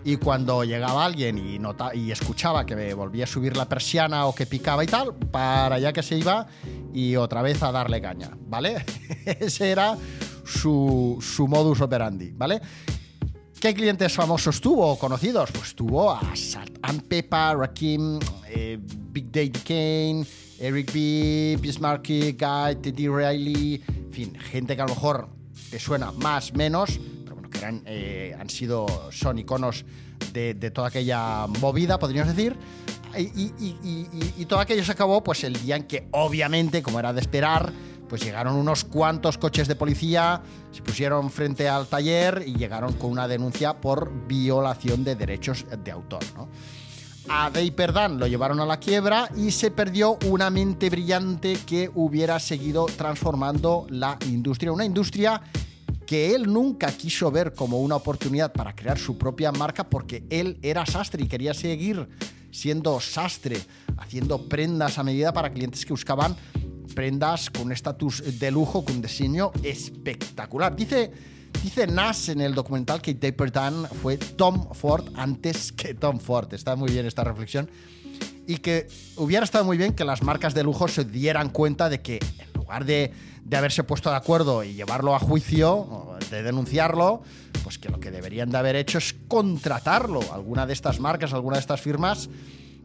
y 0.04 0.16
cuando 0.16 0.64
llegaba 0.64 1.04
alguien 1.04 1.38
y, 1.38 1.60
y 1.98 2.10
escuchaba 2.10 2.66
que 2.66 2.74
me 2.74 2.92
volvía 2.94 3.24
a 3.24 3.26
subir 3.26 3.56
la 3.56 3.68
persiana 3.68 4.26
o 4.26 4.34
que 4.34 4.46
picaba 4.46 4.82
y 4.82 4.86
tal, 4.86 5.14
para 5.14 5.76
allá 5.76 5.92
que 5.92 6.02
se 6.02 6.18
iba 6.18 6.46
y 6.92 7.16
otra 7.16 7.42
vez 7.42 7.62
a 7.62 7.72
darle 7.72 8.00
caña, 8.00 8.30
¿vale? 8.46 8.84
Ese 9.26 9.70
era 9.70 9.96
su, 10.44 11.46
modus 11.48 11.80
operandi, 11.80 12.32
¿vale? 12.32 12.60
¿Qué 13.60 13.74
clientes 13.74 14.12
famosos 14.12 14.60
tuvo 14.60 14.88
o 14.88 14.98
conocidos? 14.98 15.50
Pues 15.52 15.74
tuvo 15.76 16.10
a 16.10 16.20
Salt 16.34 16.78
and 16.82 17.02
Pepper, 17.06 17.56
Rakim, 17.56 18.18
eh, 18.48 18.78
Big 18.80 19.30
Daddy 19.30 19.50
Kane, 19.50 20.26
Eric 20.58 20.92
B., 20.92 21.58
Bismarcky, 21.60 22.32
Guy, 22.32 22.76
Teddy 22.82 23.08
Riley, 23.08 23.82
en 23.86 24.12
fin, 24.12 24.34
gente 24.34 24.74
que 24.74 24.82
a 24.82 24.86
lo 24.86 24.94
mejor 24.94 25.28
te 25.72 25.78
suena 25.78 26.12
más, 26.12 26.52
menos, 26.52 27.00
pero 27.24 27.34
bueno, 27.34 27.48
que 27.48 27.56
eran, 27.56 27.82
eh, 27.86 28.36
han 28.38 28.50
sido, 28.50 29.10
son 29.10 29.38
iconos 29.38 29.86
de, 30.34 30.52
toda 30.70 30.88
aquella 30.88 31.46
movida, 31.46 31.98
podríamos 31.98 32.36
decir 32.36 32.58
y, 33.18 34.44
todo 34.44 34.60
aquello 34.60 34.84
se 34.84 34.92
acabó 34.92 35.24
pues 35.24 35.44
el 35.44 35.54
día 35.54 35.76
en 35.76 35.84
que 35.84 36.08
obviamente, 36.10 36.82
como 36.82 36.98
era 36.98 37.14
de 37.14 37.22
esperar, 37.22 37.72
pues 38.06 38.22
llegaron 38.22 38.56
unos 38.56 38.84
cuantos 38.84 39.38
coches 39.38 39.66
de 39.66 39.74
policía, 39.74 40.42
se 40.72 40.82
pusieron 40.82 41.30
frente 41.30 41.70
al 41.70 41.86
taller 41.86 42.44
y 42.46 42.54
llegaron 42.54 42.92
con 42.92 43.10
una 43.10 43.26
denuncia 43.26 43.80
por 43.80 44.26
violación 44.26 45.04
de 45.04 45.16
derechos 45.16 45.64
de 45.82 45.90
autor. 45.90 46.20
A 47.28 47.50
Day 47.50 47.70
Perdan 47.70 48.18
lo 48.18 48.26
llevaron 48.26 48.60
a 48.60 48.66
la 48.66 48.78
quiebra 48.78 49.30
y 49.36 49.50
se 49.50 49.70
perdió 49.70 50.18
una 50.26 50.50
mente 50.50 50.90
brillante 50.90 51.58
que 51.66 51.90
hubiera 51.94 52.38
seguido 52.40 52.86
transformando 52.86 53.86
la 53.88 54.18
industria. 54.26 54.72
Una 54.72 54.84
industria 54.84 55.40
que 56.06 56.34
él 56.34 56.52
nunca 56.52 56.90
quiso 56.92 57.30
ver 57.30 57.54
como 57.54 57.80
una 57.80 57.96
oportunidad 57.96 58.52
para 58.52 58.74
crear 58.74 58.98
su 58.98 59.16
propia 59.16 59.52
marca 59.52 59.88
porque 59.88 60.24
él 60.30 60.58
era 60.62 60.84
sastre 60.84 61.22
y 61.22 61.28
quería 61.28 61.54
seguir 61.54 62.08
siendo 62.50 63.00
sastre, 63.00 63.58
haciendo 63.96 64.48
prendas 64.48 64.98
a 64.98 65.02
medida 65.02 65.32
para 65.32 65.52
clientes 65.52 65.86
que 65.86 65.92
buscaban 65.92 66.36
prendas 66.94 67.48
con 67.48 67.72
estatus 67.72 68.38
de 68.38 68.50
lujo, 68.50 68.84
con 68.84 69.00
diseño 69.00 69.52
espectacular. 69.62 70.76
Dice, 70.76 71.10
dice 71.62 71.86
Nas 71.86 72.28
en 72.28 72.40
el 72.40 72.54
documental 72.54 73.02
que 73.02 73.14
Taper 73.14 73.52
Dan 73.52 73.86
fue 74.02 74.16
Tom 74.16 74.72
Ford 74.74 75.08
antes 75.16 75.72
que 75.72 75.94
Tom 75.94 76.18
Ford. 76.20 76.52
Está 76.54 76.76
muy 76.76 76.90
bien 76.90 77.06
esta 77.06 77.24
reflexión. 77.24 77.70
Y 78.46 78.58
que 78.58 78.88
hubiera 79.16 79.44
estado 79.44 79.64
muy 79.64 79.76
bien 79.76 79.94
que 79.94 80.04
las 80.04 80.22
marcas 80.22 80.54
de 80.54 80.64
lujo 80.64 80.88
se 80.88 81.04
dieran 81.04 81.50
cuenta 81.50 81.88
de 81.88 82.00
que 82.00 82.18
en 82.38 82.52
lugar 82.54 82.84
de 82.84 83.12
de 83.44 83.56
haberse 83.56 83.84
puesto 83.84 84.10
de 84.10 84.16
acuerdo 84.16 84.64
y 84.64 84.74
llevarlo 84.74 85.14
a 85.14 85.18
juicio, 85.18 86.16
de 86.30 86.42
denunciarlo, 86.42 87.22
pues 87.62 87.78
que 87.78 87.88
lo 87.88 88.00
que 88.00 88.10
deberían 88.10 88.50
de 88.50 88.58
haber 88.58 88.76
hecho 88.76 88.98
es 88.98 89.14
contratarlo, 89.28 90.20
alguna 90.32 90.66
de 90.66 90.72
estas 90.72 91.00
marcas, 91.00 91.32
alguna 91.32 91.56
de 91.56 91.60
estas 91.60 91.80
firmas, 91.80 92.30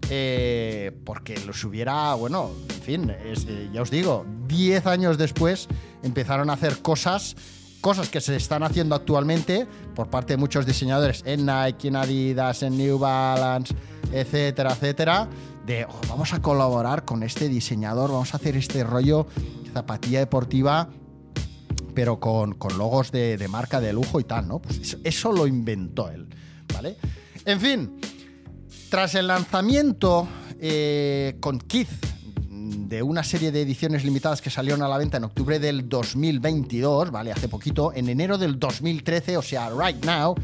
eh, 0.10 0.92
porque 1.06 1.40
los 1.46 1.64
hubiera, 1.64 2.14
bueno, 2.16 2.52
en 2.70 2.82
fin, 2.82 3.10
eh, 3.10 3.70
ya 3.72 3.82
os 3.82 3.92
digo, 3.92 4.26
10 4.48 4.86
años 4.88 5.18
después 5.18 5.68
empezaron 6.04 6.50
a 6.50 6.54
hacer 6.54 6.82
cosas 6.82 7.36
cosas 7.82 8.10
que 8.10 8.22
se 8.22 8.36
están 8.36 8.64
haciendo 8.64 8.96
actualmente 8.96 9.68
por 9.96 10.10
parte 10.10 10.34
de 10.34 10.38
muchos 10.38 10.66
diseñadores 10.66 11.24
en 11.26 11.46
Nike, 11.46 11.88
en 11.88 11.96
Adidas, 11.96 12.64
en 12.64 12.78
New 12.78 12.98
Balance, 12.98 13.74
etcétera, 14.12 14.74
etcétera, 14.74 15.28
de 15.66 15.86
vamos 16.08 16.34
a 16.34 16.42
colaborar 16.42 17.06
con 17.06 17.24
este 17.24 17.50
diseñador, 17.50 18.12
vamos 18.12 18.34
a 18.34 18.38
hacer 18.38 18.56
este 18.56 18.84
rollo 18.84 19.28
zapatilla 19.74 20.20
deportiva, 20.20 20.90
pero 21.94 22.20
con, 22.20 22.56
logos 22.78 23.12
de, 23.12 23.46
marca 23.50 23.80
de 23.80 23.94
lujo 23.94 24.20
y 24.20 24.24
tal, 24.24 24.48
¿no? 24.48 24.60
Pues 24.60 24.98
eso, 25.04 25.32
lo 25.32 25.46
inventó 25.46 26.10
él, 26.10 26.28
¿vale? 26.74 26.98
En 27.46 27.60
fin, 27.60 28.00
tras 28.90 29.16
el 29.16 29.28
lanzamiento 29.28 30.28
eh, 30.60 31.38
con 31.40 31.60
Keith 31.60 32.07
de 32.70 33.02
una 33.02 33.24
serie 33.24 33.52
de 33.52 33.62
ediciones 33.62 34.04
limitadas 34.04 34.42
que 34.42 34.50
salieron 34.50 34.82
a 34.82 34.88
la 34.88 34.98
venta 34.98 35.18
en 35.18 35.24
octubre 35.24 35.60
del 35.60 35.88
2022, 35.88 37.12
¿vale? 37.12 37.32
Hace 37.32 37.48
poquito, 37.48 37.94
en 37.94 38.10
enero 38.10 38.38
del 38.38 38.60
2013, 38.60 39.38
o 39.38 39.42
sea, 39.42 39.70
right 39.70 40.04
now, 40.04 40.36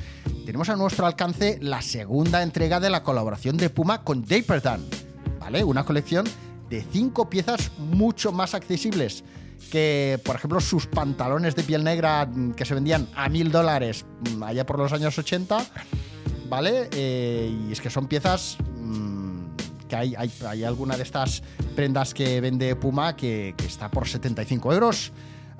tenemos 0.46 0.70
a 0.70 0.76
nuestro 0.76 1.06
alcance 1.06 1.60
la 1.62 1.82
segunda 1.82 2.42
entrega 2.44 2.80
de 2.80 2.90
la 2.90 3.04
colaboración 3.04 3.58
de 3.58 3.70
Puma 3.70 4.04
con 4.04 4.24
Dapertan, 4.26 4.82
¿vale? 5.40 5.64
Una 5.64 5.86
colección 5.86 6.26
de 6.70 6.86
cinco 6.92 7.30
piezas 7.30 7.72
mucho 7.78 8.32
más 8.32 8.54
accesibles 8.54 9.24
que, 9.72 10.20
por 10.24 10.36
ejemplo, 10.36 10.60
sus 10.60 10.88
pantalones 10.88 11.56
de 11.56 11.64
piel 11.64 11.84
negra 11.84 12.30
que 12.56 12.66
se 12.66 12.74
vendían 12.74 13.08
a 13.16 13.30
mil 13.30 13.52
dólares 13.52 14.06
mm, 14.36 14.44
allá 14.44 14.66
por 14.66 14.78
los 14.78 14.94
años 14.94 15.18
80, 15.18 15.66
¿vale? 16.50 16.90
Eh, 16.92 17.52
y 17.68 17.72
es 17.72 17.82
que 17.82 17.90
son 17.90 18.08
piezas 18.08 18.58
mm, 18.80 19.13
hay, 19.94 20.64
alguna 20.64 20.98
de 20.98 21.04
estas 21.04 21.44
prendas 21.76 22.14
que 22.14 22.42
vende 22.42 22.76
Puma 22.76 23.16
que, 23.16 23.56
está 23.66 23.90
por 23.90 24.08
75 24.08 24.74
euros. 24.74 25.12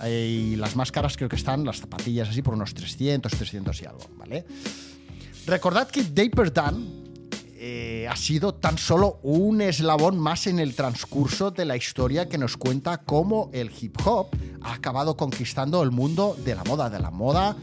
Eh, 0.04 0.52
y 0.54 0.56
las 0.56 0.76
más 0.76 0.92
caras 0.92 1.16
creo 1.16 1.30
que 1.30 1.36
están 1.36 1.64
las 1.64 1.80
zapatillas 1.80 2.30
así 2.30 2.42
por 2.42 2.56
unos 2.56 2.74
300, 2.74 3.32
300 3.32 3.82
y 3.82 3.86
algo, 3.86 4.06
¿vale? 4.18 4.46
Recordad 5.46 5.88
que 5.88 6.04
Daper 6.04 6.52
Dan 6.52 7.04
eh, 7.66 8.08
ha 8.10 8.16
sido 8.18 8.56
tan 8.56 8.78
solo 8.78 9.20
un 9.24 9.62
eslabón 9.62 10.20
más 10.20 10.48
en 10.48 10.60
el 10.60 10.76
transcurso 10.76 11.52
de 11.52 11.64
la 11.64 11.78
historia 11.78 12.28
que 12.28 12.38
nos 12.38 12.58
cuenta 12.58 12.98
cómo 12.98 13.50
el 13.54 13.72
hip 13.80 13.96
hop 14.04 14.36
ha 14.62 14.74
acabado 14.74 15.16
conquistando 15.16 15.82
el 15.82 15.92
mundo 15.92 16.36
de 16.44 16.56
la 16.56 16.66
moda, 16.66 16.90
de 16.90 17.00
la 17.00 17.10
moda, 17.10 17.56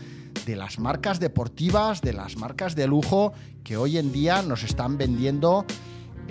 de 0.46 0.56
las 0.56 0.78
marcas 0.78 1.20
deportivas, 1.20 2.00
de 2.00 2.14
las 2.14 2.38
marcas 2.38 2.74
de 2.74 2.86
lujo 2.86 3.34
que 3.62 3.76
hoy 3.76 3.98
en 3.98 4.10
día 4.10 4.40
nos 4.40 4.62
están 4.62 4.96
vendiendo 4.96 5.66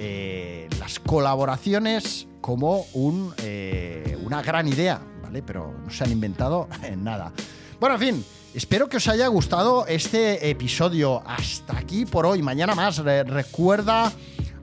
eh, 0.02 0.70
las 0.80 1.00
colaboraciones 1.00 2.28
como 2.40 2.86
un, 2.94 3.34
eh, 3.44 4.18
una 4.24 4.42
gran 4.42 4.68
idea, 4.68 5.02
¿vale? 5.22 5.44
Pero 5.44 5.76
no 5.84 5.92
se 5.92 6.06
han 6.06 6.12
inventado 6.12 6.70
en 6.84 7.04
nada. 7.04 7.34
Bueno, 7.80 7.96
en 7.96 8.02
fin, 8.02 8.26
Espero 8.52 8.90
que 8.90 8.98
os 8.98 9.08
haya 9.08 9.28
gustado 9.28 9.86
este 9.86 10.50
episodio. 10.50 11.22
Hasta 11.24 11.78
aquí 11.78 12.08
por 12.08 12.26
hoy. 12.26 12.42
Mañana 12.42 12.74
más. 12.74 12.98
recuerda 12.98 14.12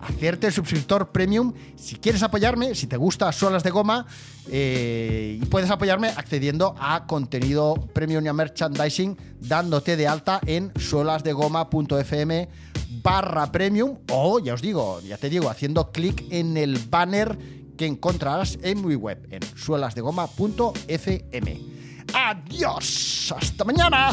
hacerte 0.01 0.51
suscriptor 0.51 1.11
premium 1.13 1.53
si 1.77 1.97
quieres 1.97 2.23
apoyarme, 2.23 2.75
si 2.75 2.87
te 2.87 2.97
gusta 2.97 3.31
Suelas 3.31 3.63
de 3.63 3.71
Goma. 3.71 4.07
Eh, 4.49 5.39
y 5.41 5.47
puedes 5.47 5.71
apoyarme 5.71 6.09
accediendo 6.09 6.75
a 6.79 7.07
contenido 7.07 7.75
premium 7.93 8.25
y 8.25 8.29
a 8.29 8.33
merchandising 8.33 9.17
dándote 9.41 9.97
de 9.97 10.09
alta 10.09 10.41
en 10.47 10.73
suelasdegoma.fm 10.77 12.49
barra 13.07 13.47
premium 13.53 13.99
o 14.11 14.41
ya 14.41 14.55
os 14.55 14.61
digo, 14.61 15.01
ya 15.01 15.17
te 15.17 15.31
digo, 15.31 15.49
haciendo 15.49 15.93
clic 15.93 16.25
en 16.33 16.57
el 16.57 16.77
banner 16.91 17.39
que 17.79 17.87
encontrarás 17.87 18.59
en 18.63 18.85
mi 18.85 18.97
web 18.97 19.29
en 19.31 19.43
suelasdegoma.fm. 19.57 21.61
Adiós. 22.13 23.33
Hasta 23.37 23.65
mañana. 23.65 24.11